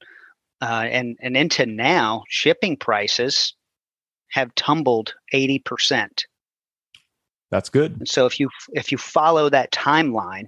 uh, 0.61 0.87
and 0.89 1.17
and 1.21 1.35
into 1.35 1.65
now, 1.65 2.23
shipping 2.29 2.77
prices 2.77 3.55
have 4.31 4.53
tumbled 4.55 5.13
eighty 5.31 5.59
percent. 5.59 6.25
That's 7.49 7.69
good. 7.69 7.97
And 7.99 8.07
so 8.07 8.25
if 8.25 8.39
you 8.39 8.49
if 8.73 8.91
you 8.91 8.97
follow 8.97 9.49
that 9.49 9.71
timeline, 9.71 10.47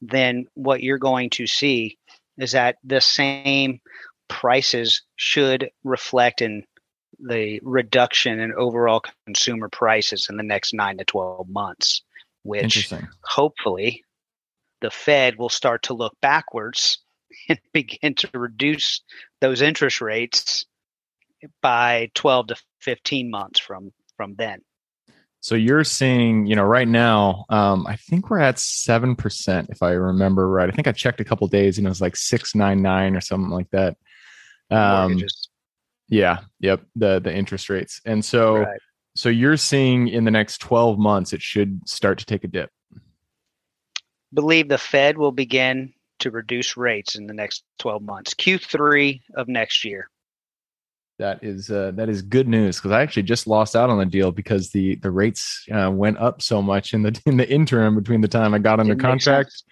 then 0.00 0.46
what 0.54 0.82
you're 0.82 0.98
going 0.98 1.30
to 1.30 1.46
see 1.46 1.98
is 2.38 2.52
that 2.52 2.76
the 2.84 3.00
same 3.00 3.80
prices 4.28 5.02
should 5.16 5.70
reflect 5.84 6.42
in 6.42 6.64
the 7.18 7.60
reduction 7.62 8.40
in 8.40 8.52
overall 8.54 9.02
consumer 9.26 9.68
prices 9.68 10.26
in 10.28 10.36
the 10.36 10.42
next 10.42 10.74
nine 10.74 10.98
to 10.98 11.04
12 11.04 11.48
months, 11.48 12.02
which 12.42 12.92
hopefully 13.22 14.04
the 14.80 14.90
Fed 14.90 15.38
will 15.38 15.48
start 15.48 15.84
to 15.84 15.94
look 15.94 16.14
backwards 16.20 16.98
and 17.48 17.58
begin 17.72 18.14
to 18.14 18.28
reduce 18.34 19.02
those 19.40 19.62
interest 19.62 20.00
rates 20.00 20.66
by 21.62 22.10
12 22.14 22.48
to 22.48 22.56
15 22.86 23.30
months 23.30 23.58
from 23.58 23.92
from 24.16 24.36
then. 24.36 24.60
So 25.40 25.54
you're 25.54 25.84
seeing, 25.84 26.46
you 26.46 26.56
know, 26.56 26.64
right 26.64 26.88
now, 26.88 27.44
um, 27.50 27.86
I 27.86 27.96
think 27.96 28.30
we're 28.30 28.40
at 28.40 28.58
seven 28.58 29.14
percent, 29.14 29.68
if 29.70 29.82
I 29.82 29.90
remember 29.90 30.48
right. 30.48 30.68
I 30.68 30.72
think 30.72 30.88
I 30.88 30.92
checked 30.92 31.20
a 31.20 31.24
couple 31.24 31.46
days 31.48 31.78
and 31.78 31.86
it 31.86 31.90
was 31.90 32.00
like 32.00 32.16
six 32.16 32.54
nine 32.54 32.80
nine 32.80 33.14
or 33.14 33.20
something 33.20 33.50
like 33.50 33.70
that. 33.70 33.96
Um, 34.70 35.10
Mortgages. 35.10 35.48
Yeah. 36.08 36.38
Yep. 36.60 36.82
The 36.94 37.20
the 37.20 37.34
interest 37.34 37.68
rates, 37.68 38.00
and 38.04 38.24
so 38.24 38.58
right. 38.58 38.80
so 39.14 39.28
you're 39.28 39.56
seeing 39.56 40.08
in 40.08 40.24
the 40.24 40.30
next 40.30 40.58
twelve 40.58 40.98
months 40.98 41.32
it 41.32 41.42
should 41.42 41.86
start 41.88 42.18
to 42.18 42.26
take 42.26 42.44
a 42.44 42.48
dip. 42.48 42.70
Believe 44.32 44.68
the 44.68 44.78
Fed 44.78 45.18
will 45.18 45.32
begin 45.32 45.92
to 46.20 46.30
reduce 46.30 46.76
rates 46.76 47.16
in 47.16 47.26
the 47.26 47.34
next 47.34 47.64
twelve 47.78 48.02
months, 48.02 48.34
Q3 48.34 49.20
of 49.36 49.48
next 49.48 49.84
year. 49.84 50.08
That 51.18 51.42
is 51.42 51.70
uh, 51.70 51.92
that 51.94 52.08
is 52.10 52.20
good 52.20 52.46
news 52.46 52.76
because 52.76 52.92
I 52.92 53.00
actually 53.00 53.22
just 53.22 53.46
lost 53.46 53.74
out 53.74 53.88
on 53.88 53.98
the 53.98 54.04
deal 54.04 54.32
because 54.32 54.70
the 54.70 54.96
the 54.96 55.10
rates 55.10 55.64
uh, 55.72 55.90
went 55.90 56.18
up 56.18 56.42
so 56.42 56.60
much 56.60 56.92
in 56.92 57.02
the 57.02 57.18
in 57.26 57.36
the 57.38 57.48
interim 57.50 57.94
between 57.94 58.20
the 58.20 58.28
time 58.28 58.52
I 58.52 58.58
got 58.58 58.80
under 58.80 58.94
contract, 58.94 59.62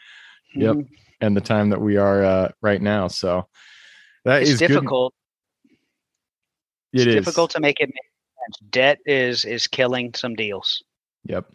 yep, 0.54 0.76
mm-hmm. 0.76 0.94
and 1.20 1.36
the 1.36 1.42
time 1.42 1.68
that 1.70 1.80
we 1.80 1.98
are 1.98 2.24
uh, 2.24 2.48
right 2.62 2.80
now. 2.80 3.08
So 3.08 3.46
that 4.24 4.42
it's 4.42 4.52
is 4.52 4.58
difficult. 4.58 5.12
Good. 6.94 7.02
It 7.02 7.08
it's 7.08 7.16
is. 7.16 7.24
difficult 7.24 7.50
to 7.52 7.60
make 7.60 7.80
it 7.80 7.88
make. 7.88 8.70
Debt 8.70 8.98
is 9.04 9.44
is 9.44 9.66
killing 9.66 10.14
some 10.14 10.34
deals. 10.34 10.82
Yep 11.26 11.46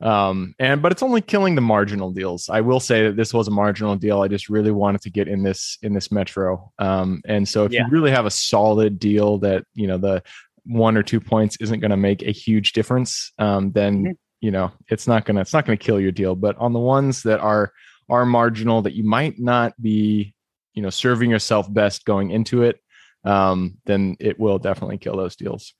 um 0.00 0.54
and 0.60 0.80
but 0.80 0.92
it's 0.92 1.02
only 1.02 1.20
killing 1.20 1.56
the 1.56 1.60
marginal 1.60 2.12
deals. 2.12 2.48
I 2.48 2.60
will 2.60 2.78
say 2.78 3.04
that 3.04 3.16
this 3.16 3.34
was 3.34 3.48
a 3.48 3.50
marginal 3.50 3.96
deal. 3.96 4.22
I 4.22 4.28
just 4.28 4.48
really 4.48 4.70
wanted 4.70 5.00
to 5.02 5.10
get 5.10 5.26
in 5.26 5.42
this 5.42 5.76
in 5.82 5.92
this 5.92 6.12
metro. 6.12 6.72
Um 6.78 7.20
and 7.26 7.48
so 7.48 7.64
if 7.64 7.72
yeah. 7.72 7.84
you 7.84 7.90
really 7.90 8.12
have 8.12 8.26
a 8.26 8.30
solid 8.30 8.98
deal 9.00 9.38
that 9.38 9.64
you 9.74 9.88
know 9.88 9.98
the 9.98 10.22
one 10.64 10.96
or 10.96 11.02
two 11.02 11.18
points 11.18 11.56
isn't 11.60 11.80
going 11.80 11.90
to 11.90 11.96
make 11.96 12.22
a 12.22 12.30
huge 12.30 12.74
difference 12.74 13.32
um 13.38 13.72
then 13.72 14.02
mm-hmm. 14.02 14.12
you 14.40 14.50
know 14.50 14.70
it's 14.88 15.08
not 15.08 15.24
gonna 15.24 15.40
it's 15.40 15.52
not 15.52 15.66
gonna 15.66 15.76
kill 15.76 15.98
your 15.98 16.12
deal. 16.12 16.36
But 16.36 16.56
on 16.58 16.72
the 16.72 16.78
ones 16.78 17.22
that 17.24 17.40
are 17.40 17.72
are 18.08 18.24
marginal 18.24 18.82
that 18.82 18.94
you 18.94 19.02
might 19.02 19.40
not 19.40 19.80
be 19.82 20.32
you 20.74 20.82
know 20.82 20.90
serving 20.90 21.30
yourself 21.30 21.72
best 21.72 22.04
going 22.04 22.30
into 22.30 22.62
it 22.62 22.80
um 23.24 23.78
then 23.84 24.16
it 24.20 24.38
will 24.38 24.60
definitely 24.60 24.98
kill 24.98 25.16
those 25.16 25.34
deals. 25.34 25.74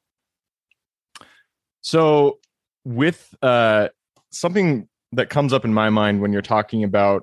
So 1.83 2.41
with 2.85 3.33
uh 3.43 3.89
something 4.31 4.89
that 5.13 5.31
comes 5.31 5.53
up 5.53 5.65
in 5.65 5.73
my 5.73 5.91
mind 5.91 6.21
when 6.21 6.33
you're 6.33 6.43
talking 6.43 6.85
about 6.85 7.23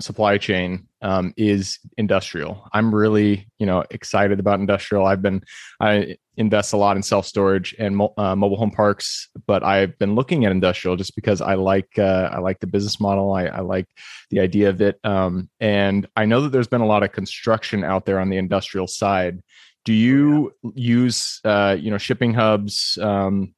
supply 0.00 0.38
chain 0.38 0.88
um, 1.02 1.32
is 1.36 1.78
industrial. 1.96 2.68
I'm 2.72 2.94
really, 2.94 3.48
you 3.58 3.66
know, 3.66 3.84
excited 3.90 4.40
about 4.40 4.58
industrial. 4.58 5.06
I've 5.06 5.22
been, 5.22 5.42
I 5.80 6.16
invest 6.36 6.72
a 6.72 6.76
lot 6.76 6.96
in 6.96 7.02
self 7.02 7.26
storage 7.26 7.74
and 7.78 8.00
uh, 8.16 8.34
mobile 8.34 8.56
home 8.56 8.70
parks, 8.70 9.28
but 9.46 9.62
I've 9.62 9.96
been 9.98 10.14
looking 10.14 10.44
at 10.44 10.52
industrial 10.52 10.96
just 10.96 11.14
because 11.14 11.40
I 11.40 11.54
like, 11.54 11.98
uh, 11.98 12.30
I 12.32 12.38
like 12.38 12.60
the 12.60 12.66
business 12.66 13.00
model. 13.00 13.32
I, 13.32 13.44
I 13.46 13.60
like 13.60 13.86
the 14.30 14.40
idea 14.40 14.68
of 14.68 14.80
it, 14.80 14.98
um, 15.04 15.48
and 15.60 16.08
I 16.16 16.24
know 16.24 16.40
that 16.42 16.50
there's 16.50 16.68
been 16.68 16.80
a 16.80 16.86
lot 16.86 17.02
of 17.02 17.12
construction 17.12 17.84
out 17.84 18.04
there 18.06 18.18
on 18.18 18.30
the 18.30 18.38
industrial 18.38 18.86
side. 18.86 19.40
Do 19.84 19.92
you 19.92 20.52
use, 20.74 21.40
uh, 21.44 21.76
you 21.78 21.90
know, 21.90 21.98
shipping 21.98 22.34
hubs? 22.34 22.98
Um, 23.00 23.54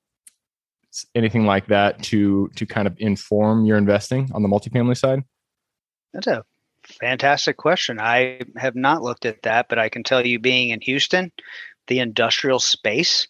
anything 1.15 1.47
like 1.47 1.67
that 1.67 2.03
to 2.05 2.49
to 2.57 2.67
kind 2.67 2.87
of 2.87 2.95
inform 2.99 3.67
your 3.67 3.77
investing 3.77 4.31
on 4.33 4.43
the 4.43 4.49
multifamily 4.49 4.97
side? 4.97 5.23
That's 6.13 6.27
a 6.27 6.45
fantastic 7.01 7.57
question. 7.57 8.01
I 8.01 8.41
have 8.57 8.77
not 8.77 9.03
looked 9.03 9.27
at 9.27 9.43
that, 9.43 9.69
but 9.69 9.79
I 9.79 9.89
can 9.89 10.03
tell 10.03 10.25
you, 10.25 10.39
being 10.39 10.71
in 10.71 10.81
Houston, 10.83 11.33
the 11.89 11.99
industrial 11.99 12.59
space 12.59 13.29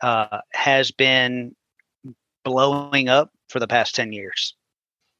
uh, 0.00 0.40
has 0.52 0.90
been 0.90 1.54
blowing 2.44 3.08
up 3.08 3.30
for 3.48 3.60
the 3.60 3.68
past 3.68 3.94
10 3.94 4.12
years. 4.12 4.54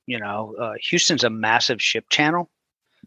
You 0.07 0.19
know, 0.19 0.55
uh, 0.61 0.75
Houston's 0.91 1.25
a 1.25 1.31
massive 1.31 1.81
ship 1.81 2.07
channel, 2.11 2.51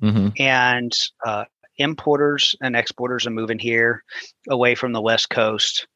mm-hmm. 0.01 0.29
and 0.39 0.91
uh, 1.25 1.45
importers 1.77 2.55
and 2.61 2.75
exporters 2.75 3.27
are 3.27 3.31
moving 3.31 3.59
here 3.59 4.03
away 4.49 4.73
from 4.75 4.93
the 4.93 5.01
West 5.01 5.29
Coast 5.29 5.87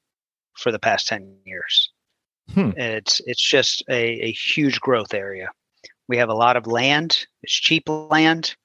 for 0.58 0.72
the 0.72 0.80
past 0.80 1.08
10 1.08 1.38
years. 1.46 1.91
Hmm. 2.54 2.72
It's 2.76 3.22
it's 3.26 3.42
just 3.42 3.84
a, 3.90 4.26
a 4.26 4.32
huge 4.32 4.80
growth 4.80 5.14
area. 5.14 5.50
We 6.08 6.18
have 6.18 6.30
a 6.30 6.34
lot 6.34 6.58
of 6.58 6.68
land. 6.68 7.26
It's 7.44 7.54
cheap 7.54 7.88
land, 7.88 8.56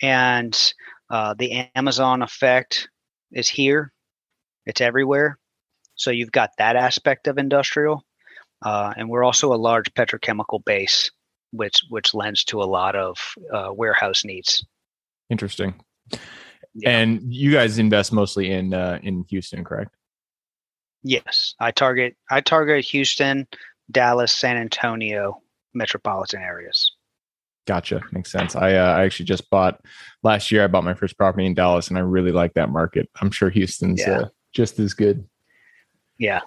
and 0.00 0.72
uh, 1.10 1.34
the 1.38 1.70
Amazon 1.76 2.22
effect 2.22 2.88
is 3.30 3.48
here. 3.48 3.92
It's 4.66 4.80
everywhere. 4.80 5.38
So 5.94 6.10
you've 6.10 6.32
got 6.32 6.50
that 6.58 6.74
aspect 6.74 7.28
of 7.28 7.38
industrial, 7.38 8.04
uh, 8.64 8.92
and 8.96 9.08
we're 9.08 9.24
also 9.24 9.52
a 9.52 9.56
large 9.56 9.92
petrochemical 9.94 10.64
base, 10.64 11.10
which 11.52 11.82
which 11.90 12.14
lends 12.14 12.44
to 12.44 12.62
a 12.62 12.64
lot 12.64 12.96
of 12.96 13.18
uh, 13.52 13.70
warehouse 13.72 14.24
needs. 14.24 14.64
Interesting. 15.30 15.74
Yeah. 16.74 16.90
And 16.90 17.32
you 17.32 17.52
guys 17.52 17.78
invest 17.78 18.12
mostly 18.12 18.50
in 18.50 18.74
uh, 18.74 18.98
in 19.02 19.24
Houston, 19.28 19.62
correct? 19.62 19.94
Yes, 21.02 21.54
I 21.58 21.70
target 21.70 22.16
I 22.30 22.40
target 22.40 22.84
Houston, 22.86 23.46
Dallas, 23.90 24.32
San 24.32 24.56
Antonio 24.56 25.42
metropolitan 25.74 26.42
areas. 26.42 26.90
Gotcha, 27.66 28.00
makes 28.10 28.30
sense. 28.30 28.56
I 28.56 28.74
uh, 28.74 28.96
I 28.96 29.04
actually 29.04 29.26
just 29.26 29.48
bought 29.50 29.80
last 30.22 30.50
year. 30.50 30.64
I 30.64 30.66
bought 30.66 30.84
my 30.84 30.94
first 30.94 31.16
property 31.16 31.46
in 31.46 31.54
Dallas, 31.54 31.88
and 31.88 31.98
I 31.98 32.00
really 32.00 32.32
like 32.32 32.54
that 32.54 32.70
market. 32.70 33.08
I'm 33.20 33.30
sure 33.30 33.50
Houston's 33.50 34.00
yeah. 34.00 34.20
uh, 34.20 34.28
just 34.52 34.78
as 34.78 34.94
good. 34.94 35.24
Yeah. 36.18 36.40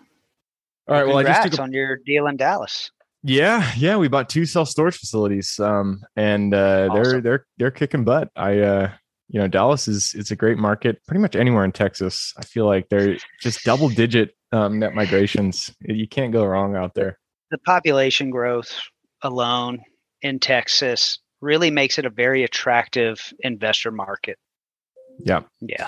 All 0.87 0.95
right. 0.95 1.07
Well, 1.07 1.17
Congrats 1.17 1.39
I 1.39 1.43
just 1.43 1.53
took 1.53 1.59
a, 1.59 1.63
on 1.63 1.73
your 1.73 1.97
deal 1.97 2.27
in 2.27 2.37
Dallas. 2.37 2.91
Yeah, 3.23 3.71
yeah, 3.75 3.97
we 3.97 4.07
bought 4.07 4.29
two 4.29 4.45
self 4.45 4.69
storage 4.69 4.97
facilities, 4.97 5.59
um, 5.59 6.03
and 6.15 6.53
uh, 6.53 6.89
awesome. 6.91 7.03
they're 7.03 7.21
they're 7.21 7.45
they're 7.57 7.71
kicking 7.71 8.03
butt. 8.03 8.29
I 8.35 8.59
uh, 8.59 8.91
you 9.27 9.39
know 9.39 9.47
Dallas 9.47 9.87
is 9.87 10.13
it's 10.15 10.31
a 10.31 10.35
great 10.35 10.57
market. 10.57 11.01
Pretty 11.07 11.21
much 11.21 11.35
anywhere 11.35 11.63
in 11.63 11.71
Texas, 11.71 12.33
I 12.37 12.43
feel 12.43 12.65
like 12.65 12.89
they're 12.89 13.17
just 13.41 13.63
double 13.63 13.89
digit 13.89 14.35
um, 14.51 14.79
net 14.79 14.93
migrations. 14.93 15.73
You 15.81 16.07
can't 16.07 16.31
go 16.31 16.45
wrong 16.45 16.75
out 16.75 16.93
there. 16.93 17.19
The 17.51 17.57
population 17.59 18.29
growth 18.29 18.73
alone 19.21 19.81
in 20.21 20.39
Texas 20.39 21.19
really 21.41 21.71
makes 21.71 21.97
it 21.97 22.05
a 22.05 22.09
very 22.09 22.43
attractive 22.43 23.33
investor 23.39 23.91
market. 23.91 24.37
Yeah. 25.19 25.41
Yeah. 25.61 25.87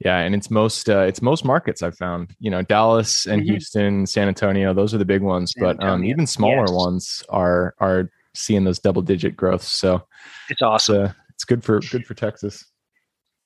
Yeah, 0.00 0.18
and 0.18 0.34
it's 0.34 0.50
most 0.50 0.90
uh, 0.90 1.00
it's 1.02 1.22
most 1.22 1.44
markets 1.44 1.80
I've 1.82 1.96
found. 1.96 2.34
You 2.40 2.50
know, 2.50 2.62
Dallas 2.62 3.26
and 3.26 3.40
mm-hmm. 3.40 3.52
Houston, 3.52 4.06
San 4.06 4.28
Antonio, 4.28 4.74
those 4.74 4.92
are 4.92 4.98
the 4.98 5.04
big 5.04 5.22
ones. 5.22 5.52
San 5.56 5.64
but 5.64 5.82
um, 5.82 6.04
even 6.04 6.26
smaller 6.26 6.64
yes. 6.66 6.72
ones 6.72 7.22
are 7.28 7.74
are 7.78 8.10
seeing 8.34 8.64
those 8.64 8.80
double 8.80 9.02
digit 9.02 9.36
growths. 9.36 9.72
So 9.72 10.02
it's 10.50 10.60
awesome. 10.60 10.96
It's, 10.96 11.10
uh, 11.10 11.12
it's 11.30 11.44
good 11.44 11.62
for 11.62 11.80
good 11.80 12.04
for 12.06 12.14
Texas. 12.14 12.64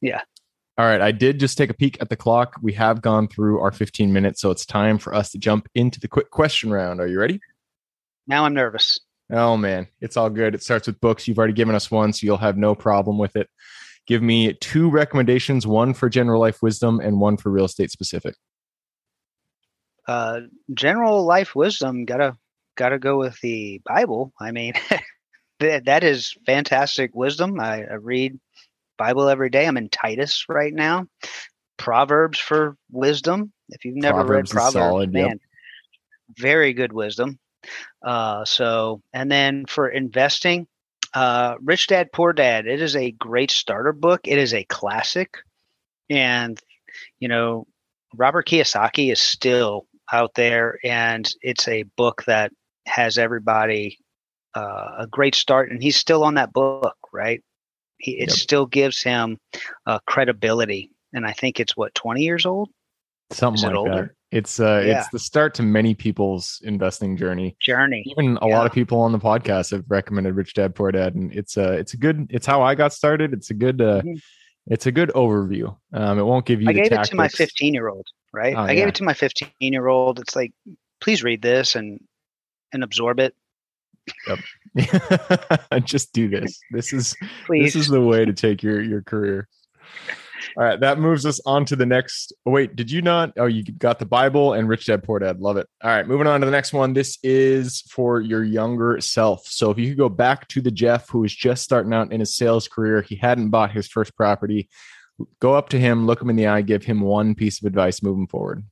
Yeah. 0.01 0.23
All 0.77 0.87
right. 0.87 1.01
I 1.01 1.11
did 1.11 1.41
just 1.41 1.59
take 1.59 1.71
a 1.71 1.75
peek 1.75 1.99
at 2.01 2.09
the 2.09 2.17
clock. 2.17 2.55
We 2.63 2.73
have 2.75 3.03
gone 3.03 3.27
through 3.27 3.61
our 3.61 3.73
15 3.73 4.13
minutes, 4.13 4.41
so 4.41 4.51
it's 4.51 4.65
time 4.65 4.99
for 4.99 5.13
us 5.13 5.31
to 5.33 5.39
jump 5.39 5.69
into 5.75 5.99
the 5.99 6.09
quick 6.09 6.31
question 6.31 6.71
round. 6.71 7.01
Are 7.01 7.09
you 7.09 7.19
ready? 7.19 7.41
Now 8.27 8.45
I'm 8.45 8.55
nervous. 8.55 9.01
Oh, 9.33 9.57
man. 9.57 9.89
It's 10.01 10.17
all 10.17 10.31
good. 10.31 10.55
It 10.55 10.63
starts 10.63 10.87
with 10.87 11.01
books. 11.01 11.27
You've 11.27 11.39
already 11.39 11.53
given 11.53 11.75
us 11.75 11.91
one, 11.91 12.13
so 12.13 12.25
you'll 12.25 12.37
have 12.37 12.57
no 12.57 12.75
problem 12.75 13.19
with 13.19 13.37
it. 13.37 13.49
Give 14.07 14.23
me 14.23 14.55
two 14.55 14.89
recommendations 14.89 15.67
one 15.67 15.93
for 15.93 16.09
general 16.09 16.41
life 16.41 16.63
wisdom 16.63 17.01
and 17.01 17.21
one 17.21 17.37
for 17.37 17.51
real 17.51 17.67
estate 17.67 17.91
specific. 17.91 18.37
Uh, 20.07 20.41
general 20.73 21.27
life 21.27 21.55
wisdom, 21.55 22.07
gotta 22.07 22.35
gotta 22.75 22.99
go 22.99 23.19
with 23.19 23.39
the 23.43 23.83
Bible. 23.85 24.33
I 24.41 24.53
mean, 24.53 24.73
that, 25.61 25.85
that 25.85 26.05
is 26.05 26.35
fantastic 26.47 27.15
wisdom. 27.15 27.61
I, 27.61 27.83
I 27.83 27.95
read 27.95 28.41
Bible 28.99 29.29
every 29.29 29.49
day. 29.49 29.67
I'm 29.67 29.77
in 29.79 29.89
Titus 29.89 30.45
right 30.49 30.73
now. 30.73 31.07
Proverbs 31.79 32.39
for 32.39 32.77
wisdom. 32.91 33.53
If 33.71 33.85
you've 33.85 33.97
never 33.97 34.19
Proverbs 34.19 34.53
read 34.53 34.59
Proverbs, 34.59 34.75
solid, 34.75 35.15
yep. 35.15 35.29
man, 35.29 35.41
very 36.37 36.73
good 36.75 36.93
wisdom. 36.93 37.39
Uh, 38.05 38.45
so, 38.45 39.01
and 39.13 39.31
then 39.31 39.65
for 39.67 39.89
investing, 39.89 40.67
uh, 41.15 41.55
Rich 41.63 41.89
Dad 41.89 42.11
Poor 42.13 42.33
Dad. 42.33 42.67
It 42.67 42.83
is 42.83 42.97
a 42.97 43.13
great 43.13 43.51
starter 43.51 43.93
book. 43.93 44.21
It 44.25 44.39
is 44.39 44.55
a 44.55 44.65
classic, 44.65 45.39
and 46.11 46.61
you 47.19 47.29
know, 47.29 47.67
Robert 48.15 48.47
Kiyosaki 48.47 49.11
is 49.13 49.21
still 49.21 49.87
out 50.13 50.35
there, 50.35 50.79
and 50.85 51.29
it's 51.41 51.69
a 51.69 51.85
book 51.97 52.25
that 52.27 52.53
has 52.87 53.19
everybody 53.19 53.99
uh, 54.55 54.97
a 54.99 55.07
great 55.07 55.35
start, 55.35 55.71
and 55.71 55.83
he's 55.83 55.97
still 55.97 56.25
on 56.25 56.35
that 56.35 56.53
book, 56.53 56.97
right? 57.13 57.43
He, 57.99 58.13
it 58.19 58.29
Yep. 58.29 58.37
still 58.39 58.67
gives 58.67 59.03
him 59.03 59.39
uh, 59.87 59.99
credibility, 60.07 60.91
and 61.13 61.27
I 61.27 61.33
think 61.33 61.61
it's 61.61 61.77
what 61.77 61.95
twenty 61.95 62.23
years 62.23 62.47
old. 62.47 62.71
Something 63.31 63.59
Is 63.59 63.63
it 63.65 63.67
like 63.67 63.73
that. 63.75 63.79
older? 63.79 64.15
It's 64.31 64.61
uh 64.61 64.83
Yeah. 64.87 65.01
it's 65.01 65.09
the 65.11 65.19
start 65.19 65.55
to 65.55 65.63
many 65.63 65.95
people's 65.95 66.61
investing 66.65 67.17
journey. 67.17 67.57
Journey. 67.61 68.05
Even 68.07 68.37
a 68.43 68.47
lot 68.47 68.67
of 68.67 68.73
people 68.73 69.01
on 69.01 69.13
the 69.13 69.19
podcast 69.19 69.71
have 69.73 69.85
recommended 69.89 70.35
Rich 70.35 70.55
Dad 70.55 70.75
Poor 70.75 70.93
Dad, 70.93 71.15
and 71.15 71.33
it's 71.33 71.57
uh 71.57 71.73
it's 71.73 71.95
a 71.95 71.97
good 71.97 72.27
it's 72.31 72.47
how 72.47 72.63
I 72.63 72.75
got 72.75 72.93
started. 72.93 73.33
It's 73.33 73.51
a 73.51 73.55
good 73.55 73.81
uh 73.81 74.03
Mhm. 74.03 74.21
it's 74.67 74.87
a 74.87 74.93
good 74.93 75.11
overview. 75.15 75.75
Um, 75.95 76.19
it 76.19 76.23
won't 76.25 76.45
give 76.47 76.61
you 76.63 76.69
I 76.69 76.73
gave 76.75 76.93
it 76.93 77.05
to 77.05 77.17
my 77.17 77.29
15 77.29 77.73
year 77.75 77.89
old, 77.89 78.07
right? 78.35 78.55
Oh, 78.55 78.61
I 78.61 78.75
gave 78.75 78.87
it 78.89 78.95
to 78.97 79.03
my 79.05 79.15
15 79.15 79.49
year 79.61 79.87
old. 79.89 80.21
It's 80.21 80.37
like, 80.37 80.53
please 81.01 81.23
read 81.25 81.41
this 81.43 81.75
and 81.75 81.99
and 82.73 82.85
absorb 82.85 83.19
it, 83.19 83.35
Just 85.85 86.13
do 86.13 86.29
this. 86.29 86.59
This 86.71 86.93
is 86.93 87.17
please. 87.47 87.75
this 87.75 87.77
is 87.77 87.89
the 87.89 88.01
way 88.01 88.25
to 88.25 88.33
take 88.33 88.63
your 88.63 88.83
your 88.83 89.03
career. 89.03 89.49
All 90.57 90.65
right, 90.65 90.81
that 90.81 90.99
moves 90.99 91.27
us 91.27 91.41
on 91.47 91.65
to 91.67 91.77
the 91.77 91.87
next. 91.87 92.33
Oh, 92.47 92.53
wait, 92.53 92.77
did 92.77 92.91
you 92.91 93.03
not? 93.03 93.33
Oh, 93.37 93.47
you 93.47 93.65
got 93.65 93.99
the 93.99 94.07
Bible 94.07 94.55
and 94.55 94.69
Rich 94.69 94.87
Dad 94.87 95.03
Poor 95.03 95.19
Dad. 95.19 95.41
Love 95.41 95.57
it. 95.57 95.67
All 95.83 95.91
right, 95.91 96.07
moving 96.07 96.27
on 96.27 96.41
to 96.41 96.47
the 96.47 96.53
next 96.53 96.73
one. 96.73 96.93
This 96.93 97.19
is 97.23 97.83
for 97.83 98.21
your 98.21 98.45
younger 98.45 99.01
self. 99.01 99.47
So 99.47 99.71
if 99.71 99.79
you 99.79 99.89
could 99.89 99.99
go 99.99 100.09
back 100.09 100.49
to 100.49 100.61
the 100.61 100.71
Jeff 100.71 101.09
who 101.09 101.21
was 101.21 101.35
just 101.35 101.65
starting 101.65 101.93
out 101.93 102.13
in 102.13 102.21
his 102.21 102.35
sales 102.35 102.69
career, 102.69 103.03
he 103.03 103.17
hadn't 103.17 103.51
bought 103.51 103.73
his 103.73 103.89
first 103.89 104.17
property. 104.17 104.69
Go 105.41 105.55
up 105.55 105.69
to 105.71 105.81
him, 105.81 106.07
look 106.07 106.23
him 106.23 106.31
in 106.31 106.37
the 106.37 106.47
eye, 106.47 106.63
give 106.63 106.85
him 106.85 107.01
one 107.01 107.35
piece 107.35 107.61
of 107.61 107.67
advice 107.67 108.03
moving 108.03 108.29
forward. 108.29 108.65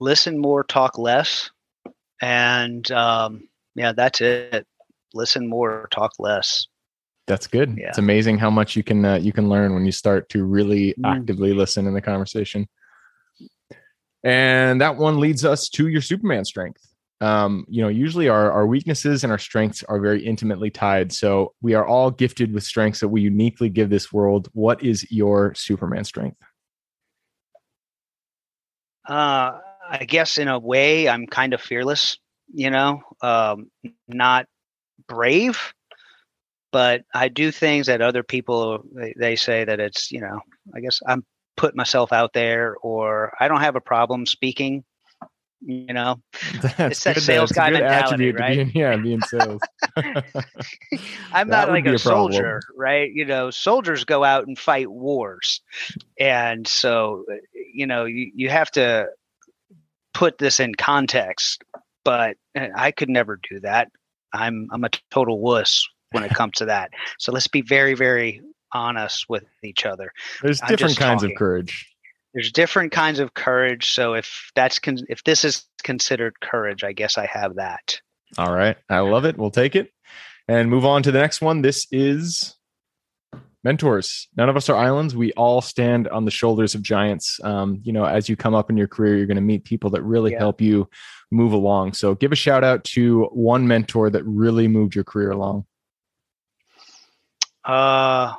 Listen 0.00 0.38
more, 0.38 0.64
talk 0.64 0.98
less, 0.98 1.50
and 2.20 2.90
um, 2.90 3.48
yeah, 3.74 3.92
that's 3.92 4.20
it. 4.20 4.66
Listen 5.12 5.48
more, 5.48 5.88
talk 5.90 6.12
less. 6.18 6.66
That's 7.26 7.46
good. 7.46 7.76
Yeah. 7.78 7.88
It's 7.88 7.98
amazing 7.98 8.38
how 8.38 8.50
much 8.50 8.76
you 8.76 8.82
can 8.82 9.04
uh, 9.04 9.16
you 9.16 9.32
can 9.32 9.48
learn 9.48 9.74
when 9.74 9.86
you 9.86 9.92
start 9.92 10.28
to 10.30 10.44
really 10.44 10.94
Mm. 10.98 11.16
actively 11.16 11.54
listen 11.54 11.86
in 11.86 11.94
the 11.94 12.02
conversation. 12.02 12.68
And 14.22 14.80
that 14.80 14.96
one 14.96 15.20
leads 15.20 15.44
us 15.44 15.68
to 15.70 15.88
your 15.88 16.02
Superman 16.02 16.44
strength. 16.44 16.82
Um, 17.20 17.64
you 17.68 17.80
know, 17.80 17.88
usually 17.88 18.28
our 18.28 18.50
our 18.52 18.66
weaknesses 18.66 19.22
and 19.22 19.30
our 19.30 19.38
strengths 19.38 19.82
are 19.84 20.00
very 20.00 20.24
intimately 20.24 20.70
tied. 20.70 21.12
So 21.12 21.54
we 21.62 21.74
are 21.74 21.86
all 21.86 22.10
gifted 22.10 22.52
with 22.52 22.64
strengths 22.64 23.00
that 23.00 23.08
we 23.08 23.22
uniquely 23.22 23.68
give 23.70 23.88
this 23.88 24.12
world. 24.12 24.48
What 24.52 24.82
is 24.82 25.10
your 25.10 25.54
Superman 25.54 26.04
strength? 26.04 26.36
Uh, 29.08 29.60
I 29.88 30.04
guess 30.06 30.38
in 30.38 30.48
a 30.48 30.58
way, 30.58 31.08
I'm 31.08 31.26
kind 31.26 31.54
of 31.54 31.60
fearless. 31.60 32.18
You 32.54 32.70
know, 32.70 33.02
um, 33.20 33.70
not 34.08 34.46
brave, 35.08 35.74
but 36.72 37.02
I 37.12 37.28
do 37.28 37.50
things 37.50 37.86
that 37.88 38.00
other 38.00 38.22
people 38.22 38.84
they, 38.92 39.14
they 39.16 39.36
say 39.36 39.64
that 39.64 39.80
it's 39.80 40.12
you 40.12 40.20
know. 40.20 40.40
I 40.74 40.80
guess 40.80 41.00
I'm 41.06 41.24
put 41.56 41.76
myself 41.76 42.12
out 42.12 42.32
there, 42.32 42.76
or 42.82 43.32
I 43.40 43.48
don't 43.48 43.60
have 43.60 43.76
a 43.76 43.80
problem 43.80 44.26
speaking. 44.26 44.84
You 45.66 45.94
know, 45.94 46.20
That's 46.76 47.04
that 47.04 47.14
good, 47.14 47.22
sales 47.22 47.52
guy 47.52 47.70
mentality, 47.70 48.32
be 48.32 48.60
in, 48.60 48.70
yeah, 48.74 48.96
be 48.96 49.14
in 49.14 49.22
sales. 49.26 49.62
I'm 51.32 51.48
not 51.48 51.70
like 51.70 51.86
a, 51.86 51.94
a 51.94 51.98
soldier, 51.98 52.60
right? 52.76 53.10
You 53.10 53.24
know, 53.24 53.50
soldiers 53.50 54.04
go 54.04 54.24
out 54.24 54.46
and 54.46 54.58
fight 54.58 54.90
wars. 54.90 55.62
And 56.20 56.68
so, 56.68 57.24
uh, 57.32 57.36
you 57.72 57.86
know, 57.86 58.04
you, 58.04 58.30
you 58.34 58.50
have 58.50 58.70
to 58.72 59.08
put 60.12 60.36
this 60.36 60.60
in 60.60 60.74
context, 60.74 61.64
but 62.04 62.36
uh, 62.56 62.68
I 62.74 62.90
could 62.90 63.08
never 63.08 63.38
do 63.50 63.60
that. 63.60 63.88
I'm 64.32 64.68
I'm 64.72 64.84
a 64.84 64.90
total 65.10 65.40
wuss 65.40 65.86
when 66.10 66.24
it 66.24 66.30
comes 66.30 66.54
to 66.56 66.66
that. 66.66 66.90
So 67.18 67.32
let's 67.32 67.48
be 67.48 67.62
very 67.62 67.94
very 67.94 68.40
honest 68.72 69.26
with 69.28 69.44
each 69.62 69.86
other. 69.86 70.12
There's 70.42 70.60
I'm 70.62 70.68
different 70.68 70.98
kinds 70.98 71.22
talking. 71.22 71.34
of 71.34 71.38
courage. 71.38 71.90
There's 72.34 72.50
different 72.50 72.90
kinds 72.90 73.20
of 73.20 73.34
courage. 73.34 73.92
So 73.92 74.14
if 74.14 74.50
that's 74.56 74.80
con- 74.80 75.06
if 75.08 75.22
this 75.22 75.44
is 75.44 75.64
considered 75.84 76.40
courage, 76.40 76.82
I 76.82 76.92
guess 76.92 77.16
I 77.16 77.26
have 77.26 77.56
that. 77.56 78.00
All 78.36 78.52
right. 78.52 78.76
I 78.90 78.98
love 78.98 79.24
it. 79.24 79.38
We'll 79.38 79.52
take 79.52 79.76
it 79.76 79.92
and 80.48 80.68
move 80.68 80.84
on 80.84 81.04
to 81.04 81.12
the 81.12 81.20
next 81.20 81.40
one. 81.40 81.62
This 81.62 81.86
is 81.92 82.56
mentors. 83.64 84.28
None 84.36 84.48
of 84.48 84.56
us 84.56 84.68
are 84.68 84.76
islands. 84.76 85.16
We 85.16 85.32
all 85.32 85.60
stand 85.60 86.06
on 86.08 86.24
the 86.26 86.30
shoulders 86.30 86.74
of 86.74 86.82
giants. 86.82 87.40
Um, 87.42 87.80
you 87.82 87.92
know, 87.92 88.04
as 88.04 88.28
you 88.28 88.36
come 88.36 88.54
up 88.54 88.70
in 88.70 88.76
your 88.76 88.86
career, 88.86 89.16
you're 89.16 89.26
going 89.26 89.36
to 89.36 89.40
meet 89.40 89.64
people 89.64 89.90
that 89.90 90.02
really 90.02 90.32
Yeah. 90.32 90.38
help 90.38 90.60
you 90.60 90.88
move 91.30 91.52
along. 91.52 91.94
So 91.94 92.14
give 92.14 92.30
a 92.30 92.36
shout 92.36 92.62
out 92.62 92.84
to 92.84 93.24
one 93.32 93.66
mentor 93.66 94.10
that 94.10 94.22
really 94.24 94.68
moved 94.68 94.94
your 94.94 95.04
career 95.04 95.30
along. 95.30 95.64
Uh, 97.64 98.34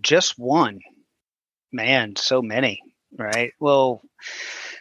just 0.00 0.38
one. 0.38 0.80
Man, 1.70 2.16
so 2.16 2.40
many, 2.40 2.80
right? 3.16 3.52
Well, 3.60 4.00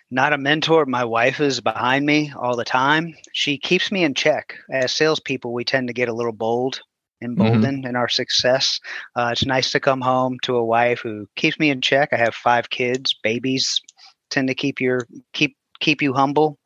not 0.10 0.32
a 0.32 0.38
mentor. 0.38 0.86
My 0.86 1.04
wife 1.04 1.42
is 1.42 1.60
behind 1.60 2.06
me 2.06 2.32
all 2.34 2.56
the 2.56 2.64
time. 2.64 3.14
She 3.34 3.58
keeps 3.58 3.92
me 3.92 4.06
in 4.06 4.14
check. 4.14 4.56
As 4.72 4.94
salespeople, 4.94 5.52
we 5.54 5.66
tend 5.66 5.88
to 5.90 5.94
get 5.94 6.08
a 6.08 6.14
little 6.14 6.32
bold, 6.32 6.80
emboldened 7.22 7.86
in 7.86 7.96
our 7.96 8.08
success. 8.08 8.80
Uh, 9.16 9.30
it's 9.32 9.46
nice 9.46 9.72
to 9.72 9.80
come 9.80 10.02
home 10.02 10.38
to 10.44 10.56
a 10.56 10.66
wife 10.66 11.02
who 11.02 11.28
keeps 11.36 11.60
me 11.60 11.70
in 11.70 11.82
check. 11.82 12.10
I 12.12 12.18
have 12.18 12.36
five 12.36 12.70
kids. 12.70 13.16
Babies 13.24 13.82
tend 14.30 14.48
to 14.48 14.56
keep 14.56 14.82
your 14.82 15.08
keep 15.34 15.56
keep 15.80 16.02
you 16.02 16.14
humble. 16.14 16.58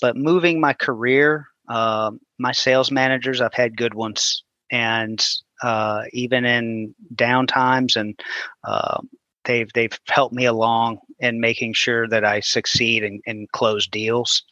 But 0.00 0.16
moving 0.16 0.60
my 0.60 0.72
career, 0.72 1.46
um, 1.68 2.20
my 2.38 2.52
sales 2.52 2.90
managers, 2.90 3.40
I've 3.40 3.54
had 3.54 3.76
good 3.76 3.94
ones, 3.94 4.42
and 4.70 5.24
uh, 5.62 6.02
even 6.12 6.44
in 6.44 6.94
down 7.14 7.46
times, 7.46 7.96
and 7.96 8.18
uh, 8.64 9.00
they've 9.44 9.72
they've 9.74 9.98
helped 10.08 10.34
me 10.34 10.46
along 10.46 10.98
in 11.20 11.40
making 11.40 11.74
sure 11.74 12.08
that 12.08 12.24
I 12.24 12.40
succeed 12.40 13.04
and 13.26 13.50
close 13.52 13.86
deals. 13.86 14.42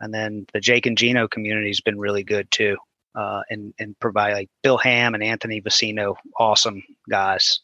And 0.00 0.14
then 0.14 0.46
the 0.52 0.60
Jake 0.60 0.86
and 0.86 0.96
Gino 0.96 1.26
community 1.26 1.68
has 1.68 1.80
been 1.80 1.98
really 1.98 2.22
good 2.22 2.50
too, 2.50 2.76
uh, 3.18 3.42
and 3.50 3.74
and 3.78 3.98
provide 3.98 4.34
like 4.34 4.48
Bill 4.62 4.78
Ham 4.78 5.14
and 5.14 5.22
Anthony 5.22 5.60
Vicino, 5.60 6.14
awesome 6.38 6.82
guys. 7.10 7.60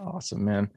Awesome, 0.00 0.44
man. 0.44 0.70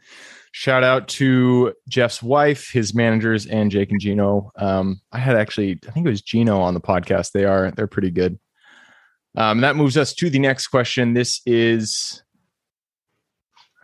Shout 0.52 0.84
out 0.84 1.08
to 1.10 1.74
Jeff's 1.90 2.22
wife, 2.22 2.70
his 2.72 2.94
managers, 2.94 3.46
and 3.46 3.72
Jake 3.72 3.92
and 3.92 4.00
Gino. 4.00 4.52
Um, 4.58 5.02
I 5.12 5.20
had 5.20 5.36
actually, 5.36 5.80
I 5.88 5.92
think 5.92 6.06
it 6.06 6.10
was 6.10 6.22
Gino 6.22 6.60
on 6.60 6.74
the 6.74 6.82
podcast. 6.82 7.32
They 7.32 7.46
are, 7.46 7.72
they're 7.72 7.88
pretty 7.88 8.12
good. 8.12 8.38
Um, 9.36 9.62
that 9.62 9.76
moves 9.76 9.98
us 9.98 10.14
to 10.16 10.30
the 10.30 10.40
next 10.40 10.68
question. 10.68 11.14
This 11.14 11.42
is, 11.46 12.22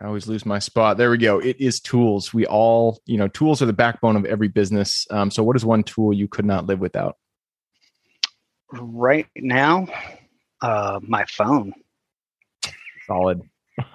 I 0.00 0.06
always 0.06 0.26
lose 0.26 0.46
my 0.46 0.58
spot. 0.58 0.98
There 0.98 1.10
we 1.10 1.18
go. 1.18 1.38
It 1.38 1.60
is 1.60 1.80
tools. 1.80 2.32
We 2.32 2.46
all, 2.46 3.00
you 3.06 3.18
know, 3.18 3.28
tools 3.28 3.62
are 3.62 3.66
the 3.66 3.72
backbone 3.72 4.16
of 4.16 4.24
every 4.24 4.48
business. 4.48 5.06
Um, 5.10 5.30
so, 5.30 5.42
what 5.42 5.56
is 5.56 5.64
one 5.64 5.82
tool 5.82 6.12
you 6.12 6.28
could 6.28 6.44
not 6.44 6.66
live 6.66 6.80
without? 6.80 7.16
Right 8.80 9.28
now, 9.36 9.86
uh, 10.60 11.00
my 11.02 11.24
phone. 11.26 11.72
Solid. 13.06 13.42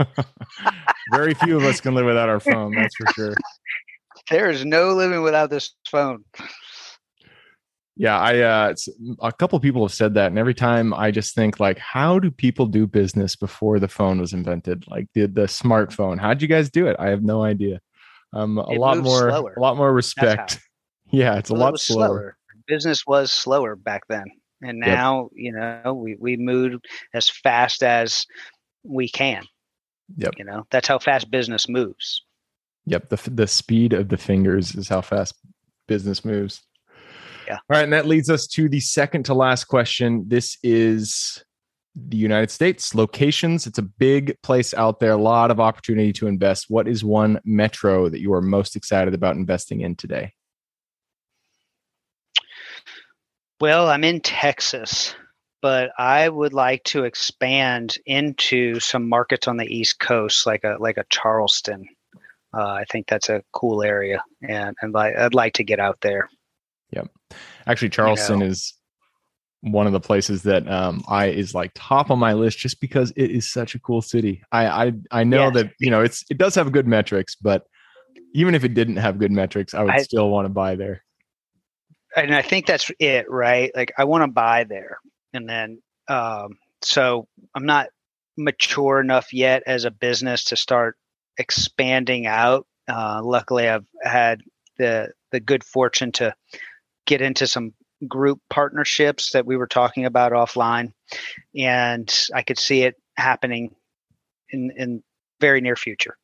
Very 1.14 1.34
few 1.34 1.58
of 1.58 1.64
us 1.64 1.82
can 1.82 1.96
live 1.96 2.06
without 2.06 2.30
our 2.30 2.40
phone. 2.40 2.76
That's 2.76 2.96
for 2.96 3.08
sure. 3.14 3.36
There 4.30 4.50
is 4.50 4.64
no 4.66 4.94
living 4.94 5.22
without 5.24 5.50
this 5.50 5.74
phone. 5.90 6.24
Yeah, 7.96 8.18
I 8.18 8.40
uh 8.40 8.74
a 9.22 9.32
couple 9.32 9.60
people 9.60 9.84
have 9.86 9.94
said 9.94 10.14
that 10.14 10.28
and 10.28 10.38
every 10.40 10.54
time 10.54 10.94
I 10.94 11.12
just 11.12 11.36
think 11.36 11.60
like 11.60 11.78
how 11.80 12.20
do 12.20 12.32
people 12.32 12.66
do 12.66 12.88
business 12.88 13.36
before 13.36 13.80
the 13.80 13.88
phone 13.90 14.20
was 14.20 14.32
invented? 14.32 14.86
Like 14.88 15.08
the 15.14 15.26
the 15.26 15.44
smartphone. 15.48 16.20
How'd 16.20 16.42
you 16.42 16.48
guys 16.48 16.70
do 16.70 16.88
it? 16.88 16.96
I 17.00 17.10
have 17.10 17.24
no 17.24 17.44
idea. 17.44 17.82
Um 18.34 18.58
a 18.58 18.70
It 18.70 18.80
lot 18.80 19.00
more 19.00 19.30
slower. 19.30 19.54
a 19.58 19.60
lot 19.60 19.78
more 19.78 19.94
respect. 19.94 20.60
Yeah, 21.12 21.38
it's 21.40 21.50
a 21.50 21.56
it 21.56 21.58
lot 21.58 21.72
was 21.72 21.84
slower. 21.84 22.38
Business 22.68 23.04
was 23.08 23.32
slower 23.32 23.76
back 23.76 24.04
then, 24.10 24.26
and 24.62 24.80
Yep. 24.80 24.88
now 24.88 25.30
you 25.34 25.52
know 25.52 25.94
we 25.94 26.16
we 26.20 26.38
moved 26.38 26.86
as 27.14 27.30
fast 27.30 27.84
as 27.84 28.26
we 28.84 29.10
can. 29.10 29.44
Yep. 30.18 30.34
You 30.38 30.46
know 30.46 30.66
that's 30.72 30.88
how 30.88 31.00
fast 31.00 31.30
business 31.32 31.68
moves. 31.70 32.24
Yep, 32.86 33.10
the 33.10 33.30
the 33.30 33.48
speed 33.48 33.94
of 33.94 34.10
the 34.10 34.18
fingers 34.18 34.76
is 34.76 34.88
how 34.88 35.02
fast 35.02 35.36
business 35.88 36.24
moves. 36.26 36.62
Yeah. 37.48 37.56
All 37.56 37.62
right, 37.70 37.84
and 37.84 37.94
that 37.94 38.06
leads 38.06 38.30
us 38.30 38.46
to 38.48 38.70
the 38.70 38.80
second 38.80 39.24
to 39.26 39.34
last 39.34 39.66
question. 39.66 40.26
This 40.28 40.58
is 40.64 41.44
the 41.96 42.18
United 42.18 42.52
States, 42.52 42.94
locations. 42.94 43.66
It's 43.66 43.80
a 43.80 43.84
big 43.84 44.36
place 44.44 44.74
out 44.76 45.00
there, 45.00 45.14
a 45.14 45.18
lot 45.18 45.50
of 45.52 45.60
opportunity 45.60 46.14
to 46.14 46.28
invest. 46.28 46.66
What 46.70 46.88
is 46.88 47.04
one 47.04 47.40
metro 47.44 48.08
that 48.10 48.22
you 48.22 48.34
are 48.34 48.42
most 48.42 48.76
excited 48.76 49.14
about 49.16 49.36
investing 49.36 49.82
in 49.82 49.96
today? 49.96 50.34
Well, 53.62 53.90
I'm 53.90 54.06
in 54.06 54.22
Texas, 54.22 55.16
but 55.62 55.92
I 55.98 56.30
would 56.30 56.54
like 56.54 56.84
to 56.86 57.04
expand 57.04 57.98
into 58.06 58.80
some 58.80 59.10
markets 59.10 59.48
on 59.48 59.58
the 59.58 59.66
East 59.66 60.00
Coast, 60.00 60.46
like 60.46 60.64
a 60.64 60.78
like 60.80 60.98
a 60.98 61.06
Charleston. 61.10 61.86
Uh, 62.54 62.72
I 62.72 62.86
think 62.90 63.08
that's 63.08 63.30
a 63.30 63.44
cool 63.52 63.84
area, 63.84 64.24
and 64.42 64.76
and 64.82 64.96
I'd 64.96 65.34
like 65.34 65.54
to 65.54 65.64
get 65.64 65.80
out 65.80 66.00
there. 66.02 66.30
Yep, 66.92 67.10
actually, 67.68 67.90
Charleston 67.90 68.40
you 68.40 68.46
know, 68.46 68.52
is 68.52 68.74
one 69.62 69.86
of 69.86 69.94
the 69.94 70.00
places 70.00 70.44
that 70.44 70.66
um, 70.72 71.04
I 71.10 71.28
is 71.28 71.54
like 71.54 71.72
top 71.76 72.10
on 72.12 72.18
my 72.18 72.34
list 72.34 72.60
just 72.60 72.80
because 72.80 73.12
it 73.18 73.30
is 73.30 73.52
such 73.52 73.76
a 73.76 73.80
cool 73.80 74.02
city. 74.02 74.42
I 74.54 74.66
I, 74.68 74.94
I 75.12 75.24
know 75.26 75.46
yeah. 75.46 75.50
that 75.52 75.72
you 75.80 75.92
know 75.92 76.02
it's 76.02 76.24
it 76.30 76.38
does 76.38 76.56
have 76.56 76.72
good 76.72 76.88
metrics, 76.88 77.36
but 77.36 77.66
even 78.34 78.56
if 78.56 78.64
it 78.64 78.74
didn't 78.74 78.98
have 78.98 79.20
good 79.20 79.32
metrics, 79.32 79.74
I 79.74 79.84
would 79.84 79.94
I, 79.94 79.98
still 79.98 80.30
want 80.30 80.46
to 80.46 80.50
buy 80.50 80.76
there. 80.76 81.04
And 82.26 82.36
I 82.36 82.42
think 82.42 82.66
that's 82.66 82.92
it, 83.00 83.30
right? 83.30 83.72
Like 83.76 83.94
I 83.98 84.06
want 84.06 84.24
to 84.24 84.32
buy 84.32 84.64
there, 84.64 84.98
and 85.34 85.48
then 85.48 85.82
um, 86.08 86.58
so 86.82 87.28
I'm 87.56 87.66
not 87.66 87.88
mature 88.38 89.00
enough 89.00 89.34
yet 89.34 89.64
as 89.68 89.86
a 89.86 89.92
business 89.92 90.46
to 90.46 90.56
start 90.56 90.98
expanding 91.38 92.26
out. 92.26 92.66
Uh, 92.88 93.22
luckily, 93.24 93.68
I've 93.68 93.88
had 94.04 94.42
the 94.78 95.12
the 95.32 95.40
good 95.40 95.64
fortune 95.64 96.12
to 96.14 96.34
get 97.06 97.22
into 97.22 97.48
some 97.48 97.74
group 98.08 98.40
partnerships 98.50 99.32
that 99.32 99.46
we 99.46 99.58
were 99.58 99.68
talking 99.68 100.06
about 100.06 100.32
offline, 100.32 100.94
and 101.56 102.12
I 102.34 102.44
could 102.44 102.60
see 102.60 102.84
it 102.84 102.96
happening 103.16 103.76
in 104.50 104.72
in 104.76 105.04
very 105.40 105.62
near 105.62 105.76
future. 105.76 106.18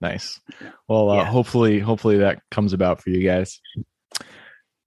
Nice. 0.00 0.40
Well, 0.88 1.10
uh, 1.10 1.16
yeah. 1.16 1.24
hopefully, 1.24 1.78
hopefully 1.78 2.18
that 2.18 2.42
comes 2.50 2.72
about 2.72 3.00
for 3.00 3.10
you 3.10 3.26
guys. 3.26 3.60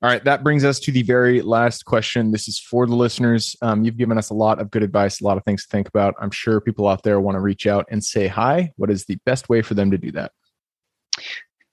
All 0.04 0.10
right, 0.10 0.24
that 0.26 0.44
brings 0.44 0.64
us 0.64 0.80
to 0.82 0.92
the 0.92 1.02
very 1.02 1.42
last 1.42 1.86
question. 1.86 2.32
This 2.32 2.48
is 2.48 2.60
for 2.60 2.86
the 2.86 2.94
listeners. 2.94 3.56
Um, 3.64 3.84
you've 3.84 3.98
given 3.98 4.20
us 4.20 4.30
a 4.30 4.36
lot 4.36 4.60
of 4.60 4.70
good 4.70 4.84
advice, 4.84 5.22
a 5.22 5.24
lot 5.24 5.38
of 5.38 5.44
things 5.44 5.64
to 5.64 5.70
think 5.70 5.88
about. 5.88 6.14
I'm 6.22 6.30
sure 6.30 6.62
people 6.62 6.88
out 6.88 7.02
there 7.02 7.20
want 7.20 7.36
to 7.36 7.40
reach 7.40 7.66
out 7.66 7.88
and 7.90 8.04
say 8.04 8.28
hi. 8.28 8.72
What 8.76 8.92
is 8.92 9.06
the 9.06 9.18
best 9.26 9.50
way 9.50 9.64
for 9.64 9.74
them 9.74 9.90
to 9.90 9.98
do 9.98 10.12
that? 10.12 10.34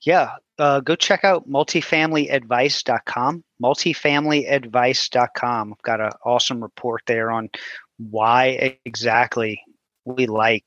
Yeah, 0.01 0.37
uh, 0.59 0.81
go 0.81 0.97
check 0.97 1.23
out 1.23 1.47
multifamilyadvice.com. 1.47 3.45
Multifamilyadvice.com. 3.63 5.73
I've 5.73 5.83
got 5.83 6.01
an 6.01 6.13
awesome 6.25 6.63
report 6.63 7.03
there 7.07 7.31
on 7.31 7.51
why 7.99 8.79
exactly 8.87 9.61
we 10.07 10.27
like 10.27 10.65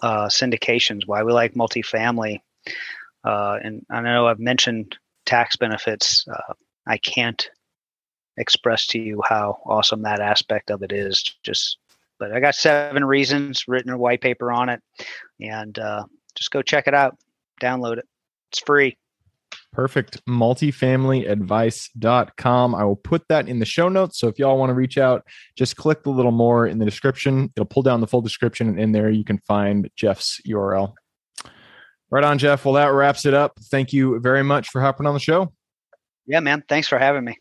uh, 0.00 0.28
syndications, 0.28 1.02
why 1.04 1.22
we 1.22 1.34
like 1.34 1.52
multifamily. 1.52 2.38
Uh, 3.24 3.58
and 3.62 3.84
I 3.90 4.00
know 4.00 4.26
I've 4.26 4.40
mentioned 4.40 4.96
tax 5.26 5.56
benefits. 5.56 6.26
Uh, 6.26 6.54
I 6.88 6.98
can't 6.98 7.48
express 8.38 8.86
to 8.88 8.98
you 8.98 9.22
how 9.28 9.60
awesome 9.66 10.02
that 10.02 10.20
aspect 10.20 10.70
of 10.70 10.82
it 10.82 10.92
is. 10.92 11.36
Just, 11.42 11.78
but 12.18 12.32
I 12.32 12.40
got 12.40 12.54
seven 12.54 13.04
reasons 13.04 13.68
written 13.68 13.92
a 13.92 13.98
white 13.98 14.20
paper 14.20 14.50
on 14.50 14.70
it, 14.70 14.80
and 15.40 15.78
uh, 15.78 16.04
just 16.34 16.50
go 16.50 16.62
check 16.62 16.88
it 16.88 16.94
out, 16.94 17.16
download 17.60 17.98
it. 17.98 18.06
It's 18.50 18.60
free. 18.60 18.96
Perfect. 19.72 20.24
Multifamilyadvice.com. 20.26 22.74
I 22.74 22.84
will 22.84 22.96
put 22.96 23.28
that 23.28 23.48
in 23.48 23.58
the 23.58 23.66
show 23.66 23.90
notes. 23.90 24.18
So 24.18 24.28
if 24.28 24.38
y'all 24.38 24.58
want 24.58 24.70
to 24.70 24.74
reach 24.74 24.96
out, 24.96 25.26
just 25.56 25.76
click 25.76 26.02
the 26.02 26.08
little 26.10 26.32
more 26.32 26.66
in 26.66 26.78
the 26.78 26.86
description. 26.86 27.52
It'll 27.54 27.66
pull 27.66 27.82
down 27.82 28.00
the 28.00 28.06
full 28.06 28.22
description, 28.22 28.68
and 28.68 28.80
in 28.80 28.92
there 28.92 29.10
you 29.10 29.24
can 29.24 29.38
find 29.46 29.90
Jeff's 29.94 30.40
URL. 30.48 30.94
Right 32.10 32.24
on, 32.24 32.38
Jeff. 32.38 32.64
Well, 32.64 32.72
that 32.74 32.86
wraps 32.86 33.26
it 33.26 33.34
up. 33.34 33.58
Thank 33.64 33.92
you 33.92 34.18
very 34.20 34.42
much 34.42 34.70
for 34.70 34.80
hopping 34.80 35.06
on 35.06 35.12
the 35.12 35.20
show. 35.20 35.52
Yeah, 36.28 36.40
man. 36.40 36.62
Thanks 36.68 36.86
for 36.86 36.98
having 36.98 37.24
me. 37.24 37.38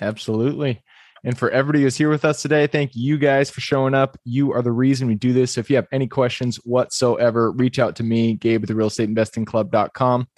Absolutely. 0.00 0.82
And 1.22 1.38
for 1.38 1.50
everybody 1.50 1.82
who's 1.82 1.96
here 1.96 2.10
with 2.10 2.24
us 2.24 2.42
today, 2.42 2.66
thank 2.66 2.94
you 2.94 3.16
guys 3.16 3.48
for 3.48 3.62
showing 3.62 3.94
up. 3.94 4.18
You 4.24 4.52
are 4.52 4.60
the 4.60 4.72
reason 4.72 5.08
we 5.08 5.14
do 5.14 5.32
this. 5.32 5.52
So 5.52 5.60
if 5.60 5.70
you 5.70 5.76
have 5.76 5.86
any 5.90 6.06
questions 6.06 6.56
whatsoever, 6.56 7.50
reach 7.52 7.78
out 7.78 7.96
to 7.96 8.02
me, 8.02 8.34
Gabe 8.34 8.62
at 8.62 8.68
the 8.68 8.74
real 8.74 8.88
estate 8.88 9.08
investing 9.08 9.46
club.com. 9.46 10.28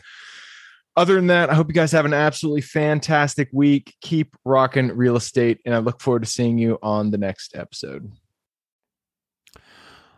Other 0.96 1.16
than 1.16 1.26
that, 1.26 1.50
I 1.50 1.54
hope 1.54 1.68
you 1.68 1.74
guys 1.74 1.92
have 1.92 2.04
an 2.04 2.14
absolutely 2.14 2.61
fantastic 2.62 3.48
week. 3.52 3.96
Keep 4.00 4.37
rocking 4.44 4.88
real 4.88 5.16
estate, 5.16 5.59
and 5.66 5.74
I 5.74 5.78
look 5.78 6.00
forward 6.00 6.22
to 6.22 6.30
seeing 6.30 6.56
you 6.56 6.78
on 6.82 7.11
the 7.11 7.18
next 7.18 7.56
episode. 7.56 8.12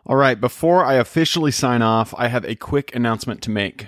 All 0.05 0.15
right, 0.15 0.39
before 0.39 0.85
I 0.85 0.93
officially 0.93 1.51
sign 1.51 1.81
off, 1.81 2.13
I 2.17 2.29
have 2.29 2.45
a 2.45 2.55
quick 2.55 2.95
announcement 2.95 3.41
to 3.43 3.49
make. 3.49 3.87